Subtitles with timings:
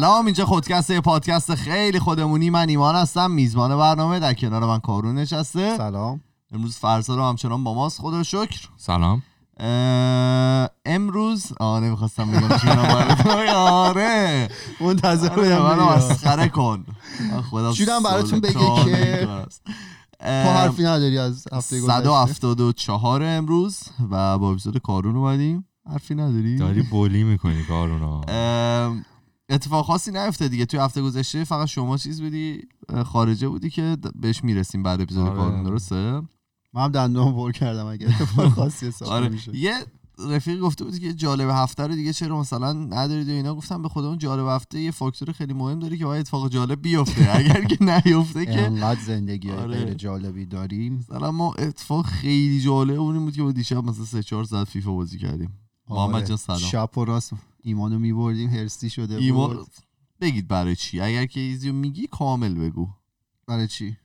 [0.00, 2.50] سلام اینجا خودکست یه پادکست خیلی خودمونی.
[2.50, 5.76] من ایمان هستم میزبان برنامه در کنار من کارون نشسته.
[5.76, 6.20] سلام.
[6.52, 8.00] امروز فرزاد همچنان با ماست.
[8.00, 8.68] خدا شکر.
[8.76, 9.22] سلام.
[9.60, 12.68] اه، امروز آه نمی‌خواستم بگم
[13.56, 14.48] آره.
[14.80, 15.96] منتظر آره، بودم منو.
[15.96, 16.84] مسخره کن.
[17.50, 19.28] خدا جونم براتون بگه که.
[20.20, 22.00] تو حرفی نداری از هفته گذشته.
[22.00, 25.68] 174 امروز و با اپیزود کارون اومدیم.
[25.90, 28.20] حرفی نداری؟ داری بولی می‌کنی کارونا
[29.48, 30.66] اتفاق خاصی نیفته دیگه.
[30.66, 32.62] توی هفته گذشته فقط شما چیز بودی
[33.04, 35.36] خارجه بودی که بهش می‌رسیم بعد اپیزود آره.
[35.36, 36.22] کارون درسته؟
[36.72, 39.28] من هم دندون پر کردم اگه اتفاق خاصی حساب آره.
[39.28, 39.56] میشه.
[39.56, 39.74] یه
[40.18, 43.88] رفیق گفته بود که جالب هفته رو دیگه چرا مثلا ندارید و اینا؟ گفتم به
[43.88, 47.30] خودمون جالب هفته یه فاکتور خیلی مهم داره که باید اتفاق جالب بیفته.
[47.38, 49.84] اگر که نیفته که انقدر زندگی آره.
[49.84, 50.94] غیر جالبی داریم.
[50.94, 54.68] مثلا ما اتفاق خیلی جالب اون این بود که ما دیشب مثلا سه چهار ساعت
[54.68, 55.58] فیفا بازی کردیم.
[55.88, 56.26] محمد آره.
[56.26, 56.58] جان سلام.
[56.58, 57.32] شب و راست.
[57.66, 59.74] ایمانو میبردیم هرسی شده ایمان بود
[60.20, 62.88] بگید برای چی؟ اگر که ایزیو میگی کامل بگو.
[63.46, 63.96] برای چی؟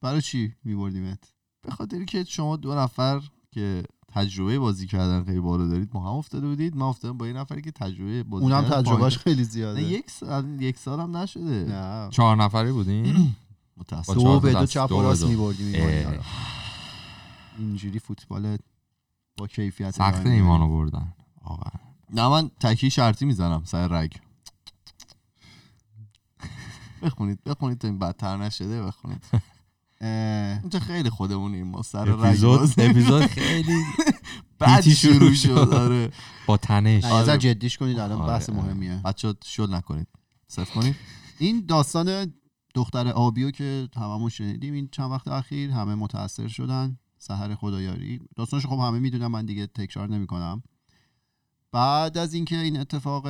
[0.00, 5.66] برای چی میبردیمت؟ به خاطر که شما دو نفر که تجربه بازی کردن خیلی بالا
[5.66, 6.76] دارید ما هم افتاده بودید.
[6.76, 9.18] من افتادم با یه نفری که تجربه بازی اونم تجربهش.
[9.18, 9.82] خیلی زیاده.
[9.82, 11.64] یک سال یک سال هم نشده.
[11.64, 12.10] نه.
[12.10, 13.34] چهار نفری بودین؟
[13.76, 15.24] متاسف با دو چهار به دو چپ و راست.
[15.24, 16.20] میبردیم.
[17.58, 18.56] اینجوری فوتبال
[19.36, 21.14] با کیفیت سخت ایمانو بردن.
[21.44, 21.83] واقعا.
[22.10, 24.12] نه من تکی شرطی می‌زنم سر رگ.
[27.02, 29.24] بخونید بخونید تا این بدتر نشده بخونید.
[30.00, 33.82] اینجا خیلی خودمونیم ما سر رگ اپیزود اپیزود خیلی
[34.58, 35.48] بعد شروع شد.
[35.48, 35.74] شد.
[35.74, 36.10] آره.
[36.46, 37.04] با تنش.
[37.04, 38.62] نه یه ذره جدیش کنید الان آره، بحث آره.
[38.62, 39.00] مهمیه.
[39.04, 40.08] بچه شل نکنید.
[40.48, 40.96] صرف کنید.
[41.38, 42.34] این داستان
[42.74, 46.98] دختر آبیو که هممون شنیدیم این چند وقت اخیر همه متاثر شدن.
[47.18, 48.20] سحر خدایاری.
[48.36, 50.62] داستانش خب همه می‌دونم من دیگه تکرار نمی‌کنم.
[51.74, 53.28] بعد از اینکه این اتفاق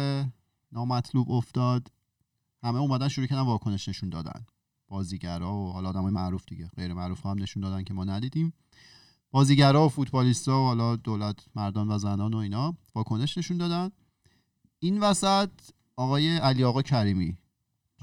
[0.73, 1.93] نامطلوب افتاد
[2.63, 4.47] همه اومدن شروع کردن واکنش نشون دادن.
[4.89, 8.53] بازیگرا و حالا آدمای معروف دیگه غیر معروف هم نشون دادن که ما ندیدیم.
[9.31, 13.91] بازیگرا و فوتبالیستا و حالا دولت مردان و زنان و اینا واکنش نشون دادن.
[14.79, 15.51] این وسط
[15.97, 17.39] آقای علی آقا کریمی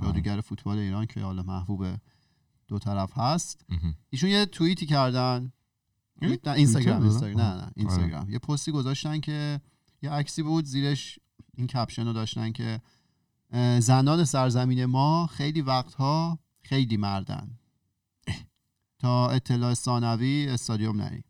[0.02, 1.85] جادوگر فوتبال ایران که حالا محبوب
[2.68, 3.66] دو طرف هست.
[4.09, 5.53] ایشون یه توییتی کردن؟
[6.22, 8.29] نه اینستاگرام؟ نه نه اینستاگرام.
[8.29, 9.62] یه پستی گذاشتن که
[10.01, 11.19] یه عکسی بود زیرش
[11.57, 12.81] این کپشن رو داشتن که
[13.79, 17.51] زنان سرزمین ما خیلی وقتها خیلی مردن.
[19.00, 21.23] تا اطلاع ثانوی استادیوم نری.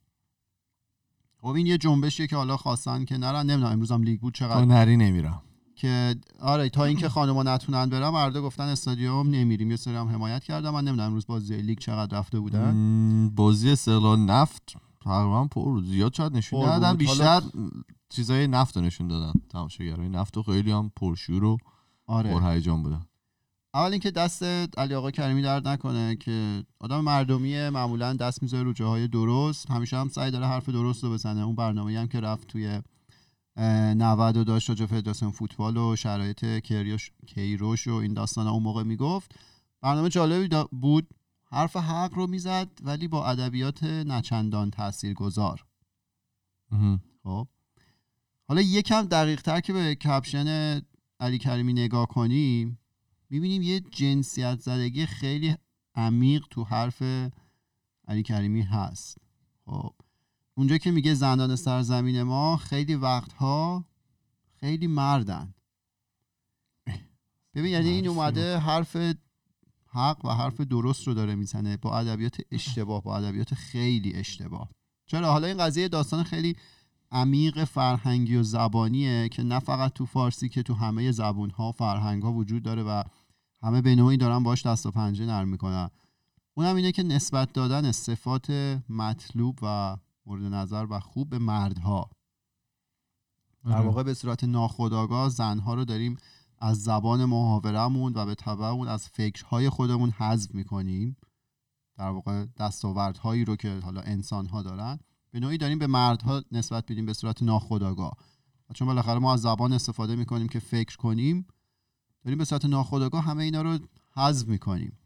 [1.37, 3.49] خب این یه جنبشیه که حالا خواستن که نرن.
[3.49, 5.41] نمی‌دونم امروز هم لیگ بود چقدر؟ نری نمیرم.
[5.75, 9.71] که آره تا اینکه خانوما نتونن برن مردا گفتن استادیوم نمیریم.
[9.71, 13.29] یه سری هم حمایت کردم من نمی‌دونم امروز بازی لیگ چقدر رفته بودن.
[13.35, 14.73] بازی استقلال نفت
[15.03, 15.81] تقریبا پر.
[15.83, 16.89] زیاد شاید نشون ندادن.
[16.89, 16.99] بود.
[16.99, 17.41] بیشتر
[18.11, 21.57] چیزای نفت رو نشون دادن تماشاگرای نفت و خیلی هم پرشور و
[22.07, 22.39] آره.
[22.39, 23.05] پرهیجان بودن.
[23.73, 24.43] اول اینکه دست
[24.77, 29.71] علی آقا کریمی درد نکنه که آدم مردمیه معمولا دست می‌ذاره رو جاهای درست.
[29.71, 31.41] همیشه هم سعی داره حرف درست رو بزنه.
[31.41, 32.81] اون برنامه هم که رفت توی
[33.55, 36.45] اه، 90 و داشت راجع به فدراسیون فوتبال و شرایط
[37.25, 39.35] کیروش, و این داستان اون موقع می‌گفت.
[39.81, 41.07] برنامه جالبی بود.
[41.51, 45.65] حرف حق رو می‌زد ولی با ادبیات نچندان تاثیرگذار.
[47.23, 47.47] خب.
[48.51, 50.81] حالا یکم دقیق تر که به کپشن
[51.19, 52.79] علی کریمی نگاه کنیم
[53.29, 55.55] می‌بینیم یه جنسیت زدگی خیلی
[55.95, 57.01] عمیق تو حرف
[58.07, 59.17] علی کریمی هست.
[59.65, 59.93] خب
[60.53, 63.85] اونجا که میگه زندان سرزمین ما خیلی وقتها
[64.59, 65.53] خیلی مردن.
[67.55, 68.97] ببین یعنی این اومده حرف
[69.87, 71.77] حق و حرف درست رو داره می‌زنه.
[71.77, 74.69] با ادبیات اشتباه با ادبیات خیلی اشتباه.
[75.05, 76.55] چرا؟ حالا این قضیه داستان خیلی
[77.11, 82.23] عمیق فرهنگی و زبانیه که نه فقط تو فارسی که تو همه زبون ها فرهنگ
[82.23, 83.03] ها وجود داره و
[83.63, 85.89] همه به نوعی دارن باش دست و پنجه نرم می‌کنن.
[86.53, 88.49] اونم اینه که نسبت دادن صفات
[88.89, 92.09] مطلوب و مورد نظر و خوب به مردها.
[93.65, 96.17] در واقع به صورت ناخودآگاه زنها رو داریم
[96.59, 101.17] از زبان محاورمون و به تبع اون از فکرهای خودمون حذف می‌کنیم.
[101.97, 104.99] در واقع دستاوردهایی رو که حالا انسانها دارن.
[105.31, 108.17] به نوعی داریم به مردها نسبت بدیم به صورت ناخودآگاه.
[108.73, 111.47] چون بالاخره ما از زبان استفاده می‌کنیم که فکر کنیم
[112.23, 113.79] داریم به صورت ناخودآگاه همه اینا رو
[114.15, 114.97] حذف می‌کنیم.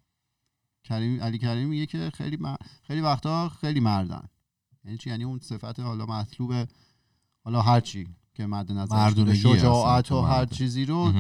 [0.83, 4.27] کریم علی کریم میگه که خیلی م- خیلی وقتا خیلی مردن.
[4.83, 6.68] یعنی چی؟ یعنی اون صفت حالا مطلوب
[7.44, 8.95] حالا هر چی که مد نظر
[9.33, 10.45] شجاعت و هر.
[10.45, 11.13] چیزی رو.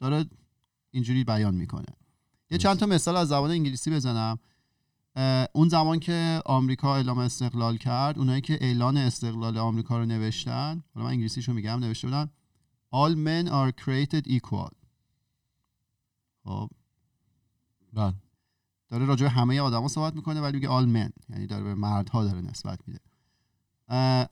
[0.00, 0.24] داره
[0.90, 1.86] اینجوری بیان می‌کنه.
[2.50, 4.38] یه چند تا مثال از زبان انگلیسی بزنم.
[5.52, 11.06] اون زمان که آمریکا اعلام استقلال کرد اونایی که اعلان استقلال آمریکا رو نوشتن حالا
[11.06, 12.30] من انگلیسیشو میگم نوشته بودن
[12.94, 14.72] all men are created equal.
[16.44, 16.70] خب.
[17.92, 18.14] بله.
[18.88, 21.12] داره راجع همه آدما صحبت می‌کنه ولی میگه all men.
[21.28, 23.00] یعنی داره به مردها داره نسبت میده.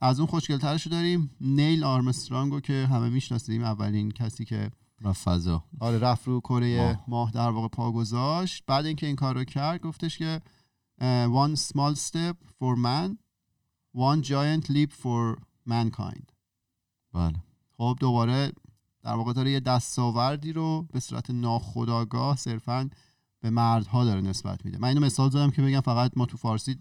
[0.00, 1.30] از اون خوشگلترش رو داریم.
[1.40, 4.70] نیل آرمسترانگ رو که همه می‌شناسیم اولین کسی که
[5.02, 5.64] و فضا.
[5.80, 7.04] آره رفت رو کره ماه.
[7.08, 8.64] ماه در واقع پا گذاشت.
[8.66, 10.40] بعد اینکه این کار رو کرد گفتش که
[11.00, 13.16] اه، one small step for man
[13.94, 16.32] one giant leap for mankind.
[17.12, 17.42] بله.
[17.76, 18.52] خب دوباره
[19.02, 22.90] در واقع داره یه دستاوردی رو به صورت ناخودآگاه صرفا
[23.40, 24.78] به مردها داره نسبت میده.
[24.78, 26.76] من اینو مثال زدم که بگم فقط ما تو فارسی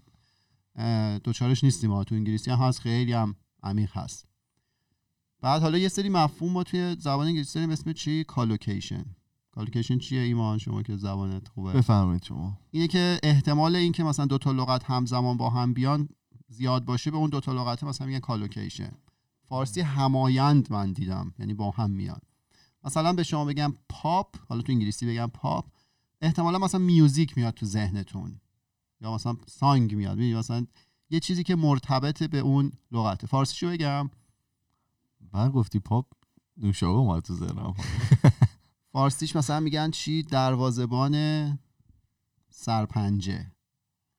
[1.24, 4.26] دوچارش نیستیم ها تو انگلیسی هم هست خیلی هم عمیق هست.
[5.40, 9.04] بعد حالا یه سری مفهوم ما توی زبان انگلیسی داریم اسم چی؟ collocation
[9.52, 11.72] collocation چیه ایمان؟ شما که زبانت خوبه.
[11.72, 12.58] بفرمایید شما.
[12.70, 16.08] اینه که احتمال این که مثلا دو تا لغت همزمان با هم بیان
[16.48, 18.92] زیاد باشه به اون دو تا لغت مثلا میگن collocation
[19.44, 22.20] فارسی همایند من دیدم یعنی با هم میان.
[22.84, 25.64] مثلا به شما بگم پاپ حالا تو انگلیسی بگم پاپ
[26.20, 28.40] احتمالا مثلا music میاد تو ذهنتون.
[29.00, 30.18] یا مثلا song میاد.
[30.18, 30.66] می‌دونی؟ مثلا
[31.10, 33.26] یه چیزی که مرتبط به اون لغته.
[33.26, 34.10] فارسیشو بگم.
[35.32, 36.06] من گفتی پاپ
[36.56, 37.74] نوشابه اومد تو ذهنم.
[38.92, 41.14] فارسیش مثلا میگن چی؟ دروازبان
[42.50, 43.52] سرپنجه.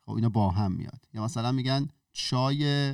[0.06, 1.06] خب اینا با هم میاد.
[1.14, 2.92] یا مثلا میگن چای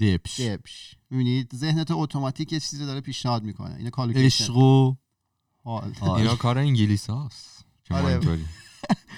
[0.00, 0.96] دپش دبش.
[1.10, 3.74] می‌بینید ذهنت اتوماتیک یه چیزی رو داره پیشنهاد می‌کنه.
[3.74, 4.94] اینا collocation عشق و
[5.64, 6.22] حال آره.
[6.22, 7.64] اینا کار انگلیس هاست.
[7.90, 8.18] آره.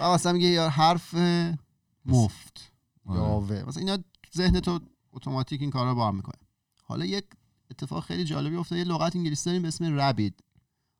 [0.00, 1.14] و مثلا میگه یا حرف
[2.06, 2.72] مفت.
[3.06, 3.18] آره.
[3.18, 3.64] یاوه.
[3.66, 3.98] مثلا اینا
[4.36, 4.68] ذهنت
[5.12, 6.40] اتوماتیک این کارا با هم می‌کنه.
[6.82, 7.24] حالا یک
[7.70, 10.42] اتفاق خیلی جالبی افتاد یه لغت انگلیسی داریم به اسم rabid.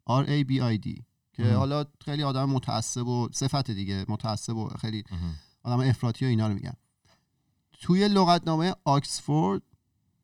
[0.09, 1.03] R A B I D
[1.33, 1.53] که.
[1.55, 5.05] حالا خیلی آدم متعصب و صفت دیگه متعصب و خیلی.
[5.63, 6.75] آدم افراطی و اینا رو میگن
[7.81, 9.63] توی لغتنامه آکسفورد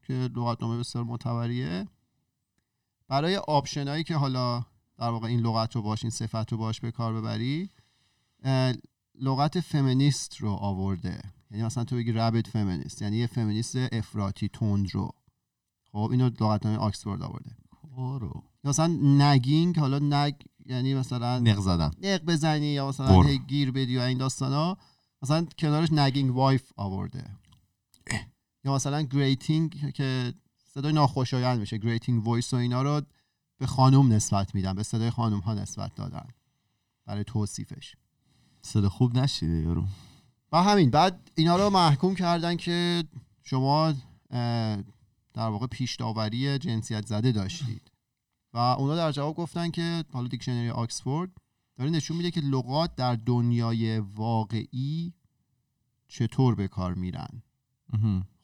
[0.07, 1.89] که لغتنامه بسیار معتبریه
[3.09, 4.65] برای آپشنایی که حالا
[4.99, 7.71] در واقع این لغت رو باش این صفت رو باش به کار ببری
[9.21, 14.91] لغت فمینیست رو آورده یعنی مثلا تو بگی رابط فمینیست یعنی یه فمینیست افراطی تند
[14.91, 15.11] رو
[15.93, 17.51] خب اینو لغتنامه آکسفورد آورده
[17.97, 18.45] برو.
[18.65, 20.35] مثلا nagging حالا nag
[20.67, 21.91] یعنی مثلا نق زدن.
[22.03, 23.23] نق بزنی یا مثلا.
[23.23, 24.77] هی گیر بدی و این داستانا.
[25.23, 27.25] مثلا کنارش nagging wife آورده.
[28.65, 30.35] یا مثلا grating که
[30.75, 31.79] صدای ناخوشایند میشه.
[31.79, 33.03] grating voice و اینا رو
[33.59, 36.27] به خانوم نسبت میدن به صدای خانوم ها نسبت دادن.
[37.07, 37.95] برای توصیفش.
[38.63, 39.85] صدا خوب نشیده یارو.
[40.53, 43.05] و همین بعد اینا رو محکوم کردن که
[43.43, 43.95] شما
[45.35, 47.91] در واقع پیش داوری جنسیت زده داشتید.
[48.55, 51.31] و اونا در جواب گفتن که حالا دیکشنری آکسفورد
[51.77, 55.13] داره نشون میده که لغات در دنیای واقعی
[56.09, 57.43] چطور به کار میرن.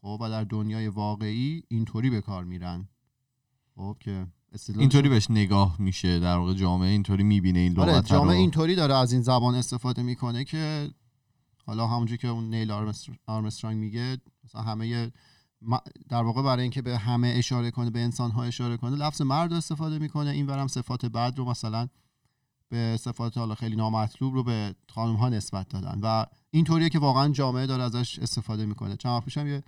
[0.03, 2.89] خب و در دنیای واقعی اینطوری به کار میرن.
[3.77, 4.27] خب که
[4.69, 6.19] اینطوری بهش نگاه میشه.
[6.19, 9.55] در واقع جامعه اینطوری می‌بینه این آره لغت جامعه رو اینطوری داره از این زبان
[9.55, 10.91] استفاده می‌کنه که
[11.67, 15.13] حالا همونجور که اون نیل آرمستر- آرمسترانگ میگه مثلا همه
[16.09, 19.53] در واقع برای اینکه به همه اشاره کنه به انسان ها اشاره کنه لفظ مرد
[19.53, 20.31] استفاده می‌کنه.
[20.31, 21.89] این ورم صفات بعد رو مثلا
[22.69, 27.29] به صفات حالا خیلی نامطلوب رو به خانم ها نسبت دادن و اینطوریه که واقعا
[27.29, 28.97] جامعه داره ازش استفاده می‌کنه.
[28.97, 29.63] چند وقت پیش هم یه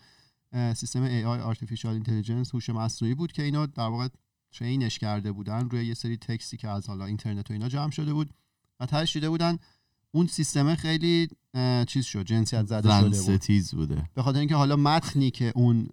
[0.75, 4.09] سیستم AI Artificial Intelligence هوش مصنوعی بود که اینو در واقع
[4.53, 8.13] ترینش کرده بودن روی یه سری تکستی که از حالا اینترنت و اینا جمع شده
[8.13, 8.35] بود
[8.81, 9.59] و تهش دیده بودن
[10.11, 11.29] اون سیستم خیلی
[11.87, 13.71] چیز شد جنسیت زده زن شده بود.
[13.73, 14.09] بوده.
[14.15, 15.89] به خاطر اینکه حالا متنی که اون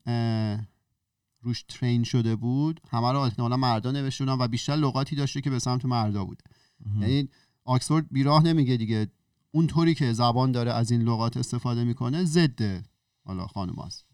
[1.41, 5.49] روش ترین شده بود همه رو احتمالا مردا نوشته بودن و بیشتر لغاتی داشته که
[5.49, 6.43] به سمت مردا بود
[6.85, 7.01] مهم.
[7.01, 7.29] یعنی
[7.63, 9.07] آکسفورد بیراه نمیگه دیگه.
[9.51, 12.85] اون طوری که زبان داره از این لغات استفاده می‌کنه ضد
[13.25, 14.05] حالا خانوماست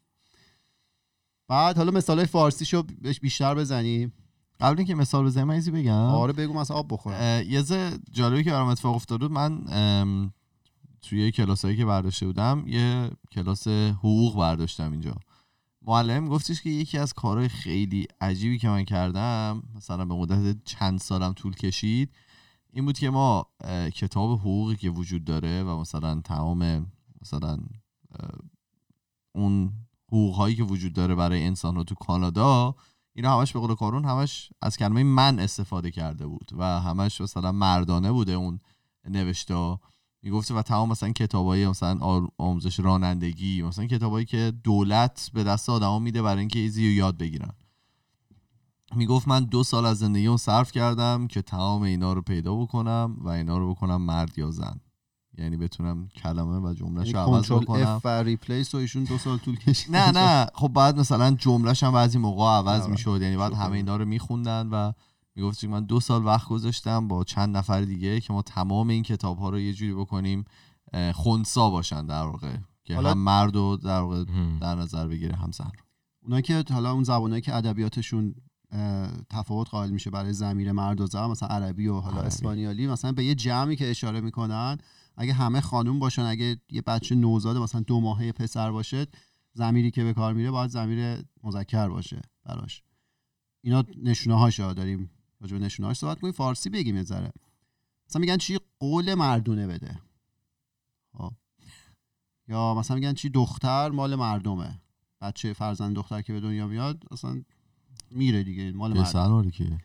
[1.47, 4.13] بعد حالا مثال فارسیشو بهش بیشتر بزنیم.
[4.59, 5.93] قبل اینکه مثال بزنم من بگم.
[5.93, 7.43] آره بگو مثلا آب بخورم.
[7.49, 7.63] یه
[8.11, 10.31] جالبی که برام اتفاق افتاد من
[11.09, 15.15] توی کلاسایی که برداشته بودم یه کلاس حقوق برداشتم اینجا.
[15.81, 20.99] معلم گفتش که یکی از کارهای خیلی عجیبی که من کردم مثلا به مدت چند
[20.99, 22.09] سالم طول کشید
[22.73, 23.47] این بود که ما
[23.95, 27.59] کتاب حقوقی که وجود داره و مثلا تمام مثلا
[29.35, 29.73] اون
[30.07, 32.75] حقوق هایی که وجود داره برای انسان ها تو کانادا
[33.13, 37.51] اینا همش به قول کارون همش از کلمه من استفاده کرده بود و همش مثلا
[37.51, 38.59] مردانه بوده اون
[39.09, 39.77] نوشته
[40.25, 45.99] می‌گفته و تمام مثلا کتابایی مثلا آموزش رانندگی مثلا کتابایی که دولت به دست آدما
[45.99, 47.51] میده برای اینکه ایزی رو یاد بگیرن.
[48.95, 53.15] می‌گفت من دو سال از زندگی رو صرف کردم که تمام اینا رو پیدا بکنم
[53.19, 54.79] و اینا رو بکنم مرد یا زن.
[55.37, 57.87] یعنی بتونم کلمه و جملهش یعنی رو عوض بکنم.
[57.87, 59.95] اف و ریپلیس و ایشون دو سال طول کشید.
[59.95, 60.47] نه نه.
[60.53, 62.91] خب بعد مثلا جملهش هم بعضی موقع عوض آره.
[62.91, 63.19] می‌شد.
[63.21, 63.53] یعنی بعد.
[63.53, 64.91] همه اینا رو میخوندن و
[65.35, 69.37] می‌گفت من دو سال وقت گذاشتم با چند نفر دیگه که ما تمام این کتاب
[69.37, 70.45] ها رو یه جوری بکنیم
[71.13, 74.23] خونسا باشن در واقع که حالا- هم مرد و در واقع.
[74.61, 75.83] در نظر بگیره هم زن رو.
[76.23, 78.35] اونا که حالا اون زبانایی که ادبیاتشون
[79.29, 82.27] تفاوت قائل میشه برای ضمیر مرد و زن مثلا عربی و حالا عربی.
[82.27, 84.77] اسپانیالی مثلا به یه جمعی که اشاره می‌کنن
[85.17, 89.07] اگه همه خانوم باشن اگه یه بچه نوزاد مثلا دو ماهه پسر باشه
[89.55, 92.83] ضمیری که به کار میره باید ضمیر مذکر باشه براش
[93.63, 95.09] اینا نشونه هاشا داریم
[95.45, 97.31] راجع به نشونه هاش صحبت کنیم فارسی بگیم یه ذره.
[98.09, 99.99] مثلا میگن چی؟ قول مردونه بده.
[101.17, 101.31] خب.
[102.47, 104.81] یا مثلا میگن چی؟ دختر مال مردمه.
[105.21, 107.41] بچه فرزند دختر که به دنیا میاد اصلا
[108.11, 109.43] میره دیگه مال مردم.
[109.43, 109.77] رو که.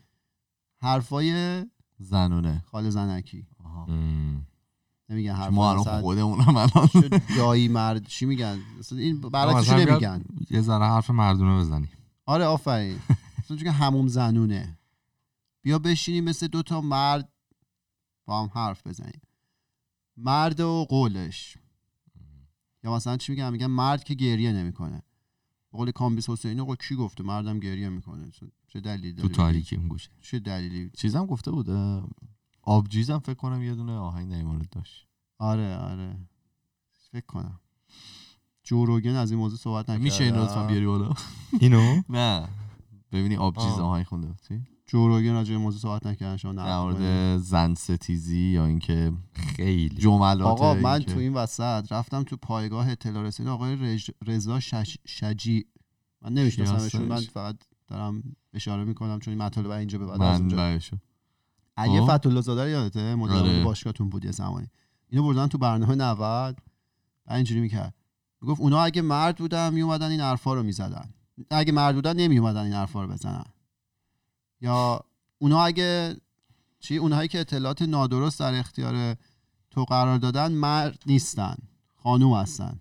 [0.79, 1.63] حرفای
[1.99, 2.65] زنونه.
[2.67, 3.47] خال زنکی.
[3.65, 3.85] آها.
[3.85, 4.47] هم.
[5.09, 6.89] نمیگن حرف ما الان مثلا خودمونم الان.
[7.37, 8.59] دایی مرد چی میگن؟
[8.93, 11.89] این برعکسش نمیگن؟ یه ذره حرف مردونه بزنی.
[12.27, 12.99] آره آفرین.
[13.39, 14.80] مثلا چون که هموم زنونه.
[15.63, 17.33] بیا بشینیم مثل دوتا مرد
[18.25, 19.21] با هم حرف بزنیم.
[20.17, 21.57] مرد و قولش.
[22.85, 25.03] یا مثلا چی میگن میگن مرد که گریه نمی‌کنه.
[25.73, 28.31] قول کامبیس حسینی آقا کی گفته مردم گریه می‌کنه؟
[28.69, 30.11] چه دلیلی تو داره؟ تاریکی اون گوشه.
[30.21, 31.71] چه دلیلی؟ چیزم گفته بود
[32.63, 35.07] آبجیزم فکر کنم یه دونه آهنگ در مورد داشت.
[35.39, 36.17] آره آره.
[37.13, 37.61] فکر کنم.
[38.63, 40.05] جو روگن از این موضوع صحبت نکرده.
[40.05, 41.15] میشه این لطفا بیاری بالا؟
[41.61, 42.49] اینو؟ نه.
[43.13, 43.81] ببینی آبجیز آه.
[43.81, 44.35] آهنگ خونده.
[44.91, 49.89] جو روگن راجع به موضوع صحبت نکردن شما در مورد زن ستیزی یا اینکه خیلی
[49.89, 54.97] جملات آقا من تو این وسط رفتم تو پایگاه اطلاع رسانی آقای رج- رضا شش...
[55.07, 55.65] شجی.
[56.23, 57.57] من نمیشناسمشون من؟ فقط
[57.89, 58.23] دارم
[58.55, 60.79] اشاره می‌کنم چون این مطالب اینجا به بعد از من اونجا
[61.77, 62.17] علی خب.
[62.17, 63.65] فتولا زاده یادته؟ مدیر آره.
[63.65, 64.67] باشگاهتون بود یه زمانی.
[65.09, 67.95] اینو بردن تو برنامه 90 بعد اینجوری می‌کرد.
[68.43, 71.15] می‌گفت اونا اگه مرد بودن میومدن این حرفا رو می‌زدن.
[71.51, 73.45] اگه مرد بودن نمیومدن این حرفا رو بزنن.
[74.61, 75.01] یا
[75.39, 76.17] اونا اگه
[76.81, 79.17] چی اونهایی که اطلاعات نادرست در اختیار
[79.71, 81.57] تو قرار دادن مرد نیستن
[82.03, 82.81] خانوم هستن.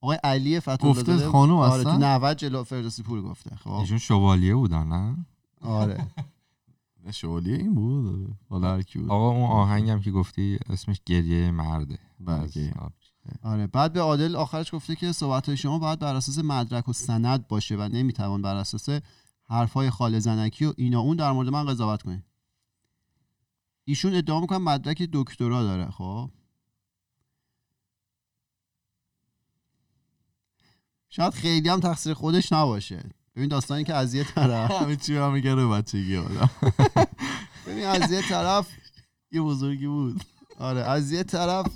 [0.00, 3.70] آقای علی فتولا گفته خانوم آره تو هستن؟ 90 جلو فردوسی پور گفته خب.
[3.70, 5.16] ایشون شوالیه بودن نه؟
[5.60, 6.06] آره.
[7.12, 8.34] شوالیه این بود.
[8.48, 11.98] حالا هر کی بود آقا اون آهنگم که گفتی اسمش گریه مرده.
[12.20, 12.74] بله.
[13.42, 13.66] آره.
[13.66, 17.48] بعد به عادل آخرش گفته که صحبت های شما باید بر اساس مدرک و سند
[17.48, 18.88] باشه و نمی‌توان بر اساس
[19.52, 21.00] حرفای خال زنکی و اینا.
[21.00, 22.24] اون در مورد من قضاوت کنید
[23.84, 26.30] ایشون ادعا می‌کنن مدرک دکترا داره خب؟
[31.08, 33.10] شاید خیلی هم تقصیر خودش نباشه.
[33.36, 36.50] ببین داستانی که از یه طرف همه چی هم میگه رو بچگی آدم.
[37.66, 38.68] ببین از یه طرف
[39.32, 40.24] یه بزرگی بود.
[40.58, 41.66] آره از یه طرف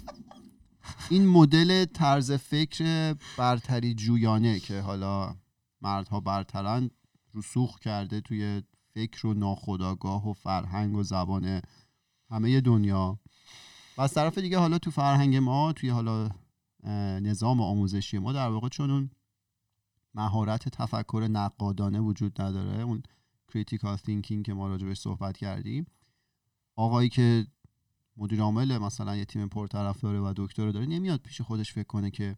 [1.10, 5.36] این مدل طرز فکر برتری جویانه که حالا
[5.80, 6.90] مردها برترن
[7.36, 8.62] رسوخ کرده توی
[8.94, 11.60] فکر و ناخودآگاه و فرهنگ و زبان
[12.30, 13.18] همه دنیا.
[13.96, 16.30] و از طرف دیگه حالا تو فرهنگ ما توی حالا
[17.20, 19.10] نظام آموزشی ما در واقع چون اون
[20.14, 22.82] مهارت تفکر نقادانه وجود نداره.
[22.82, 23.02] اون
[23.52, 25.86] critical thinking که ما راجع بهش صحبت کردیم.
[26.76, 27.46] آقایی که
[28.16, 32.36] مدیر عامل مثلا یه تیم پرطرفدار و دکتر داره نمیاد پیش خودش فکر کنه که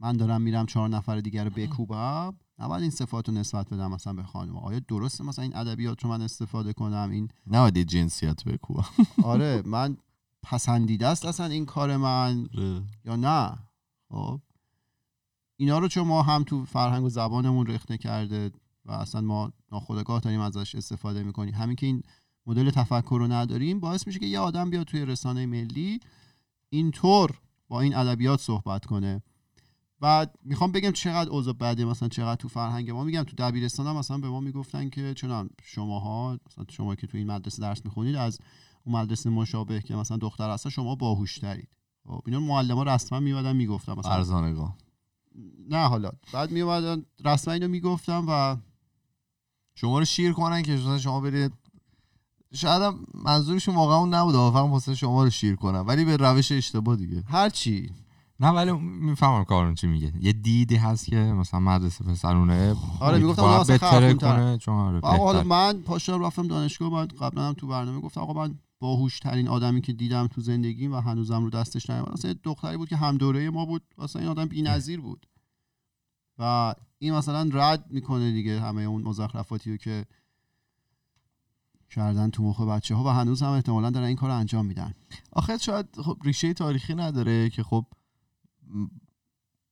[0.00, 2.36] من دارم میرم چهار نفر دیگر رو بکوبم.
[2.58, 4.56] نباید این صفات رو نسبت بدم مثلا به خانم.
[4.56, 8.84] آیا درسته مثلا این ادبیات رو من استفاده کنم؟ این نباید جنسیت بکوبم.
[9.24, 9.96] آره من
[10.42, 12.48] پسندیده است اصلا این کار من.
[13.04, 13.58] یا نه؟
[14.08, 14.40] خب.
[15.56, 18.50] اینا رو چون ما هم تو فرهنگ و زبانمون رخنه کرده
[18.84, 21.54] و اصلا ما ناخودآگاه داریم ازش استفاده می‌کنیم.
[21.54, 22.02] همین که این
[22.46, 26.00] مدل تفکر رو نداریم باعث میشه که یه آدم بیاد توی رسانه ملی
[26.70, 29.22] اینطور با این ادبیات صحبت کنه.
[30.04, 33.04] و می‌خوام بگم چقدر اوضاع بده مثلا چقدر تو فرهنگ ما.
[33.04, 37.18] میگم تو دبیرستان هم مثلا به ما می‌گفتن که چون شماها مثلا شما که تو
[37.18, 38.38] این مدرسه درس می‌خونید از
[38.84, 41.68] اون مدرسه مشابه که مثلا دختر هست شما باهوشترید.
[42.06, 44.12] خب اینا معلم ها رسما میومدن می‌گفتن مثلا.
[44.12, 44.76] ارزانگاه.
[45.68, 46.10] نه حالا.
[46.32, 48.56] بعد میومدن رسما اینو می‌گفتن و
[49.74, 51.52] شما رو شیر کنن که مثلا شما برید.
[52.54, 55.80] شاید هم منظورشون واقعا اون نبود فقط واسه شما رو شیر کنن.
[55.80, 57.22] ولی به روش اشتباه دیگه.
[57.26, 57.90] هر چی
[58.44, 63.78] نه ولی می‌فهمم کارون چی میگه یه دیدی هست که مثلا مدرسه پسرونه آره، بهتره
[63.78, 64.36] خرخونتر.
[64.36, 65.42] کنه چون آره آقا.
[65.42, 69.80] من پاشم رفتم دانشگاه من قبلا هم تو برنامه گفتم آقا من باهوش ترین آدمی
[69.80, 73.16] که دیدم تو زندگیم و هنوزم رو دستش نیومد اصلا یه دختری بود که هم
[73.16, 75.26] دوره ما بود اصلا این آدم بی‌نظیر بود
[76.38, 80.04] و این مثلا رد می‌کنه دیگه همه اون مزخرفاتی رو که
[81.90, 84.94] کردن تو مخ بچه ها و هنوز هم احتمالا دارن این کار رو انجام میدن
[85.32, 87.86] آخه شاید خب ریشه تاریخی نداره که خب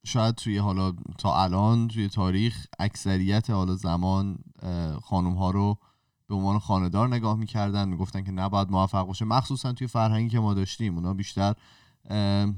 [0.05, 4.37] شاید توی حالا تا الان توی تاریخ اکثریت حالا زمان
[5.03, 5.77] خانوم ها رو
[6.27, 9.25] به عنوان خاندار نگاه می‌کردن می‌گفتن که نباید موفق باشه.
[9.25, 11.53] مخصوصا توی فرهنگی که ما داشتیم اونا بیشتر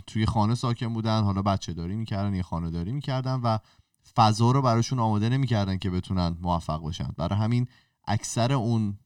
[0.08, 3.58] توی خانه ساکن بودن حالا بچه داری می‌کردن یا خانه داری می‌کردن و
[4.16, 7.68] فضا رو براشون آماده نمی‌کردن که بتونن موفق باشن برای همین
[8.08, 8.98] اکثر اون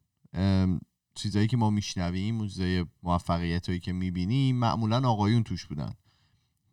[1.15, 5.93] چیزایی که ما میشنویم اون چیزای موفقیت هایی که می‌بینیم معمولا آقایون توش بودن.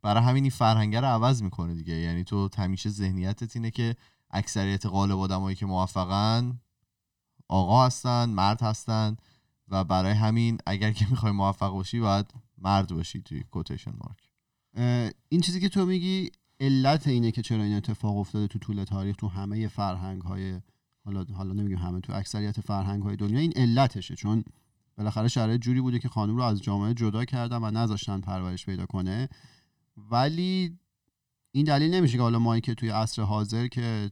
[0.07, 1.95] برای همین این فرهنگه رو عوض می‌کنه دیگه.
[1.95, 3.97] یعنی تو همیشه ذهنیتت اینه که
[4.31, 6.61] اکثریت غالب آدمایی که موفقن
[7.49, 9.17] آقا هستن مرد هستن
[9.69, 12.27] و برای همین اگر که می‌خوای موفق باشی باید
[12.59, 14.31] مرد باشی توی کوتیشن مارک
[15.29, 19.17] این چیزی که تو میگی علت اینه که چرا این اتفاق افتاده تو طول تاریخ
[19.17, 20.61] تو همه فرهنگ های
[21.05, 24.15] حالا حالا نمیگیم همه تو اکثریت فرهنگ های دنیا این علتشه.
[24.15, 24.45] چون
[24.99, 28.87] بالاخره شرایط جوری بوده که خانم رو از جامعه جدا کردن و نذاشتن پرورش پیدا
[28.87, 29.29] کنه.
[29.97, 30.79] ولی
[31.53, 34.11] این دلیل نمیشه که حالا ما که توی عصر حاضر که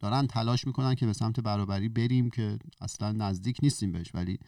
[0.00, 4.38] دارن تلاش می‌کنن که به سمت برابری بریم که اصلا نزدیک نیستیم بهش ولی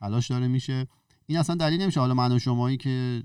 [0.00, 0.86] تلاش داره میشه.
[1.26, 2.00] این اصلا دلیل نمیشه.
[2.00, 3.22] حالا من و شمایی که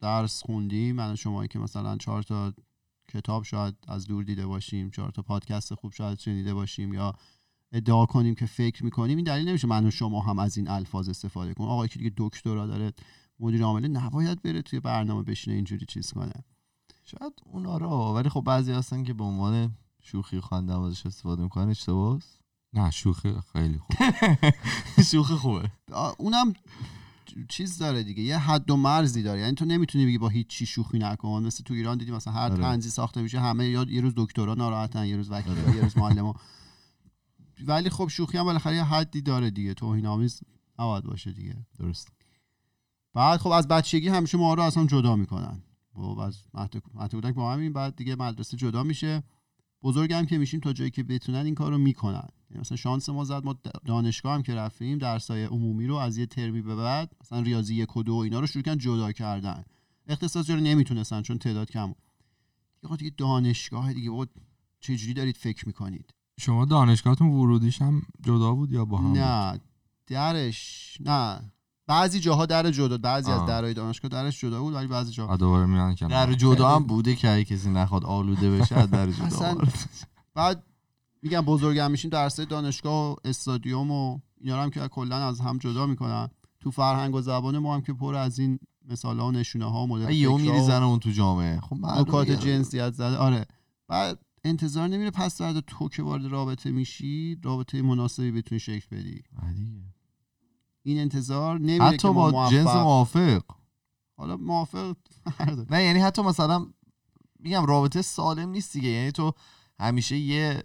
[0.00, 2.54] درس خوندیم من و شمایی که مثلا چهار تا
[3.08, 7.14] کتاب شاید از دور دیده باشیم چهار تا پادکست خوب شاید شنیده باشیم یا
[7.72, 11.08] ادعا کنیم که فکر می‌کنیم این دلیل نمیشه من و شما هم از این الفاظ
[11.08, 11.68] استفاده کنیم.
[11.68, 12.92] آقایی که دیگه دکترا داره
[13.40, 16.44] مدیر عامله نباید بره توی برنامه بشینه اینجوری چیز کنه.
[17.04, 21.42] شاید اون آره ولی خب بعضی هستن که به عنوان شوخی خنده هم ازش استفاده
[21.42, 21.68] می‌کنن.
[21.68, 22.20] اشتباهه
[22.72, 23.96] نه شوخی خیلی خوب.
[25.10, 25.70] شوخی خوبه.
[26.18, 26.52] اونم
[27.48, 29.40] چیز داره دیگه یه حد و مرزی داره.
[29.40, 31.42] یعنی تو نمی‌تونی بگی با هیچ چی شوخی نکن.
[31.46, 32.56] مثل تو ایران دیدی مثلا هر آره.
[32.62, 36.34] طنزی ساخته میشه همه یا یه روز دکترا ناراحتن یه روز وکیل یه روز معلم
[37.66, 39.74] ولی خب شوخی هم بالاخره یه حدی داره دیگه.
[39.74, 40.40] توهین آمیز
[40.78, 41.56] نباید باشه دیگه.
[41.78, 42.15] درست.
[43.16, 45.62] بعد خب از بچگی همیشه ما رو اصلا جدا می‌کنن.
[45.94, 46.76] خب از مهد
[47.10, 49.22] کودک با همین بعد دیگه مدرسه جدا میشه.
[49.82, 52.28] بزرگ هم که میشیم تا جایی که بتونن این کار رو می‌کنن.
[52.50, 56.26] یعنی مثلا شانس ما زد ما دانشگاه هم که رفتیم درسای عمومی رو از یه
[56.26, 59.64] ترمی به بعد مثلا ریاضی یک و دو اینا رو شروع کردن جدا کردن.
[60.08, 61.86] اختصاصی رو نمی‌تونستن چون تعداد کم.
[61.86, 64.30] دیگه آقا دیگه دانشگاه دیگه بود
[64.80, 69.60] چجوری دارید فکر می‌کنید؟ شما دانشگاهتون ورودیش هم جدا بود یا با هم؟ نه
[70.06, 71.52] درش نه.
[71.86, 73.46] بعضی جاها در جدا بعضی از آه.
[73.46, 76.26] درهای دانشگاه درش جدا بود ولی بعضی جاها دوباره میان کنار.
[76.26, 79.56] در جدا هم بوده که کسی نخواد آلوده بشه از در جدا اصلا.
[80.34, 80.62] بعد
[81.22, 85.86] میگم بزرگم میشیم درسای دانشگاه و استادیوم و اینا هم که کلا از هم جدا
[85.86, 86.28] می‌کنن.
[86.60, 89.82] تو فرهنگ و زبان ما هم که پر از این مثال ها و نشونه ها
[89.82, 91.60] و مدل یهو میریزن اون تو جامعه.
[91.60, 93.46] خب نکات جنسیت زده آره.
[93.88, 99.22] بعد انتظار نمیره پس فردا تو که وارد رابطه میشی رابطه مناسبی بتونی شکل بدی.
[99.54, 99.95] دیگه.
[100.86, 102.82] این انتظار نمیره حتی که ما با جنس موفق.
[102.82, 103.42] موافق.
[104.16, 104.96] حالا موافق.
[105.70, 106.66] نه یعنی حتی مثلا
[107.38, 108.88] میگم رابطه سالم نیست دیگه.
[108.88, 109.32] یعنی تو
[109.80, 110.62] همیشه یه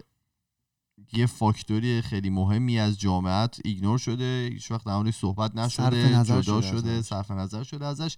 [1.12, 6.40] یه فاکتوری خیلی مهمی از جامعت ایگنور شده هیچ وقت در موردش صحبت نشده نظر
[6.40, 7.02] جدا شده شده.
[7.02, 8.16] صرف نظر شده ازش.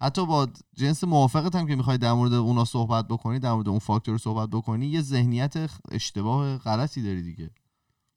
[0.00, 3.78] حتی با جنس موافقت هم که می‌خوای در مورد اونا صحبت بکنی در مورد اون
[3.78, 7.50] فاکتور صحبت بکنی یه ذهنیت اشتباه غلطی داری دیگه.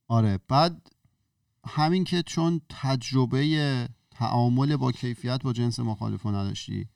[0.08, 0.88] آره بعد
[1.68, 6.88] همین که چون تجربه تعامل با کیفیت با جنس مخالف نداشتی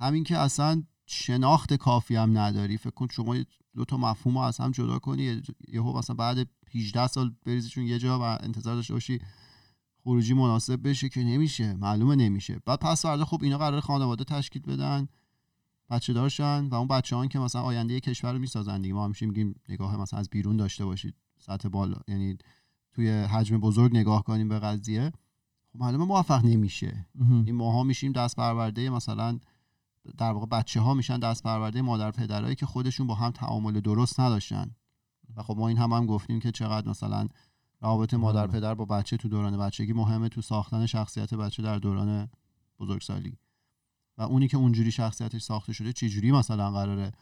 [0.00, 2.76] همین که اصلا شناخت کافی هم نداری.
[2.76, 3.36] فکر کن شما
[3.74, 7.98] دو تا مفهوم رو از هم جدا کنی یهو مثلا بعد 18 سال بریزیشون یه
[7.98, 9.18] جا و انتظار داشته باشی
[10.04, 12.60] خروجی مناسب بشه که نمیشه معلومه نمیشه.
[12.66, 15.08] بعد پس فردا خب اینا قرار خانواده تشکیل بدن
[15.90, 18.94] بچه دارشن و اون بچه که مثلا آینده کشور رو می‌سازن دیگه.
[18.94, 21.96] ما همیشه میگیم نگاه مثلا از بیرون داشته باشید سطح بالا.
[22.08, 22.38] یعنی
[22.94, 25.12] توی حجم بزرگ نگاه کنیم به قضیه
[25.72, 27.06] خب معلومه موفق نمیشه.
[27.20, 29.38] این ماها میشیم دست پرورده مثلا
[30.18, 34.20] در واقع بچه ها میشن دست پرورده مادر پدرایی که خودشون با هم تعامل درست
[34.20, 34.70] نداشتن.
[35.36, 37.28] و خب ما این هم هم گفتیم که چقدر مثلا
[37.80, 42.28] روابط مادر پدر با بچه تو دوران بچگی مهمه تو ساختن شخصیت بچه در دوران
[42.80, 43.38] بزرگسالی.
[44.18, 47.12] و اونی که اونجوری شخصیتش ساخته شده چجوری مثلا قراره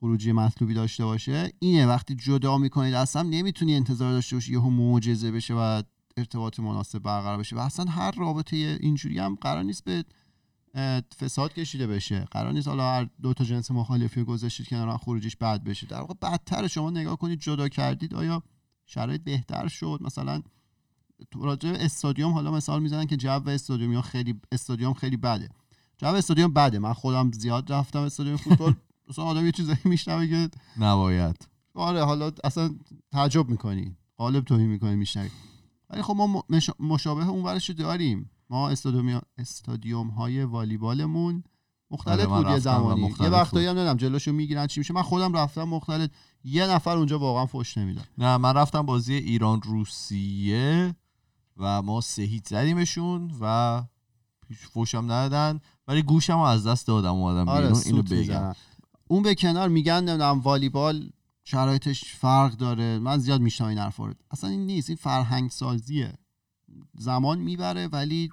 [0.00, 1.52] خروجی مطلوبی داشته باشه.
[1.58, 5.82] اینه وقتی جدا می‌کنید اصلا نمی‌تونی انتظار داشته باشی یهو معجزه بشه و
[6.16, 7.56] ارتباط مناسب برقرار بشه.
[7.56, 10.04] و اصلا هر رابطه اینجوری هم قرار نیست به
[11.20, 12.28] فساد کشیده بشه.
[12.30, 15.86] قرار نیست حالا هر دو تا جنس مخالفی گذاشتید کنار خروجیش بد بشه.
[15.86, 18.42] در واقع بدتر شما نگاه کنید جدا کردید آیا
[18.86, 20.42] شرایط بهتر شد؟ مثلا
[21.34, 25.48] راجع استادیوم حالا مثال می‌زنن که جو استادیوم یا خیلی استادیوم خیلی بده.
[25.98, 26.78] جو استادیوم بده.
[26.78, 28.74] من خودم زیاد رفتم استادیوم فوتبال.
[29.10, 31.48] مثلا آدم یه چیزایی میشنوه که نباید.
[31.74, 32.74] آره حالا اصلا
[33.12, 33.96] تعجب می‌کنی.
[34.16, 35.30] قالب توهین می‌کنی میشنوی.
[35.90, 36.44] ولی خب ما
[36.80, 38.30] مشابه اون ورش رو داریم.
[38.50, 41.44] ما استادیوم استادیوم های والیبالمون
[41.90, 43.14] مختلف آره، بود یه زمانی.
[43.20, 44.94] یه وقتایی هم نمی‌دونم جلوشو می‌گیرن چی میشه.
[44.94, 46.10] من خودم رفتم مختلف.
[46.44, 48.04] یه نفر اونجا واقعا فوش نمی‌داد.
[48.18, 50.94] نه من رفتم بازی ایران روسیه
[51.56, 53.82] و ما سه هیچ زدیمشون و
[54.72, 55.60] فوشم ندادن.
[55.88, 57.82] ولی گوشم از دست دادم اومدم آره بیرون.
[57.86, 58.54] اینو بگم.
[59.10, 61.10] اون به کنار میگن نمی‌دونم والیبال
[61.44, 62.98] شرایطش فرق داره.
[62.98, 64.90] من زیاد میشنم این حرفا اصلا این نیست.
[64.90, 66.12] این فرهنگ سازیه
[66.94, 68.30] زمان می‌بره ولی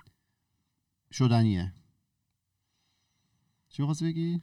[1.11, 1.73] شدنیه.
[3.69, 4.41] چی می‌خواستی بگی؟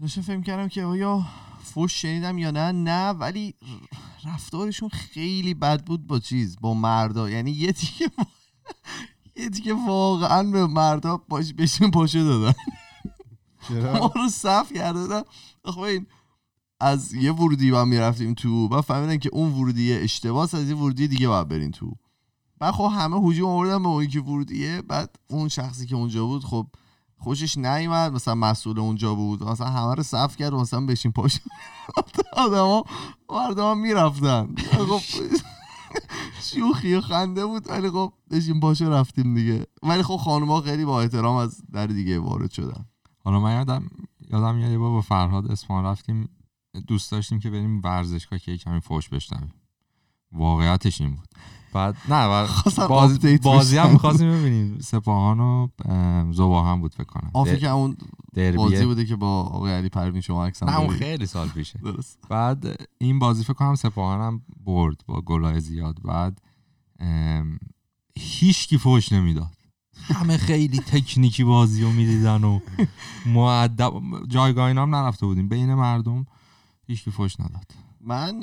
[0.00, 1.26] داشتم فکر کردم که آیا
[1.62, 2.72] فوش شنیدم یا نه.
[2.72, 3.54] نه ولی
[4.24, 7.30] رفتارشون خیلی بد بود با چیز با مردا.
[7.30, 8.10] یعنی یه دیگه
[9.36, 12.54] یه دیگه واقعا به مردا باش بهشون دادن.
[13.70, 15.22] ما رو صف کرده بودن.
[15.64, 16.06] خب این
[16.80, 21.08] از یه ورودی با می‌رفتیم تو و فهمیدن که اون ورودی اشتباه از یه ورودی
[21.08, 21.92] دیگه باید برین تو.
[22.58, 24.82] بعد خب همه هجوم آوردن به اون که ورودیه.
[24.82, 26.66] بعد اون شخصی که اونجا بود خب
[27.18, 28.12] خوشش نیومد.
[28.12, 29.42] مثلا مسئول اونجا بود.
[29.42, 31.40] مثلا همه رو صف کرد و مثلا بشین پاش
[32.32, 32.84] آدما
[33.30, 34.54] مردم می‌رفتن.
[34.56, 35.00] خب
[36.54, 39.66] شوخی و خنده بود ولی خب بشین پاشو رفتیم دیگه.
[39.82, 42.89] ولی خب خانوما خیلی با احترام از در دیگه وارد شدن.
[43.24, 43.90] حالا من یادم
[44.30, 46.28] یادم یه بار با فرهاد اصفهان رفتیم
[46.86, 49.54] دوست داشتیم که بریم ورزشگاه که یه کمی فوش بشنویم.
[50.32, 51.28] واقعیتش این بود.
[51.72, 52.48] بعد نه
[52.88, 53.92] باز بازی هم.
[53.92, 54.78] می‌خواستیم ببینیم.
[54.80, 57.30] سپاهان و ام، زباهن بود فکر کنم.
[57.34, 57.96] آفی که اون
[58.34, 58.56] دربیه.
[58.56, 60.88] بازی بوده که با آقای علی پروین شما عکس هم نه اون.
[60.88, 61.78] خیلی سال پیشه.
[61.78, 62.18] درست.
[62.28, 66.02] بعد این بازی فکر کنم سپاهان هم برد با گلای زیاد.
[66.04, 66.42] بعد
[68.16, 69.56] هیچ کی فوش نمی‌داد.
[70.12, 72.60] همه خیلی تکنیکی بازی رو می‌دیدن و
[73.26, 73.92] معدب
[74.28, 75.48] جایگاه اینا هم نرفته بودیم.
[75.48, 76.26] بین مردم
[76.86, 77.66] هیچ کی فوش نداد.
[78.00, 78.42] من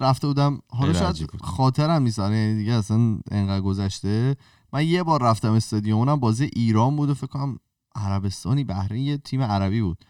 [0.00, 1.30] رفته بودم حالا شاید.
[1.40, 2.18] خاطرم نیست.
[2.18, 4.36] یعنی دیگه اصلا انقدر گذشته.
[4.72, 7.58] من یه بار رفتم استادیوم اونم بازی ایران بود و فکر کنم
[7.94, 10.04] عربستانی بحرین یه تیم عربی بود.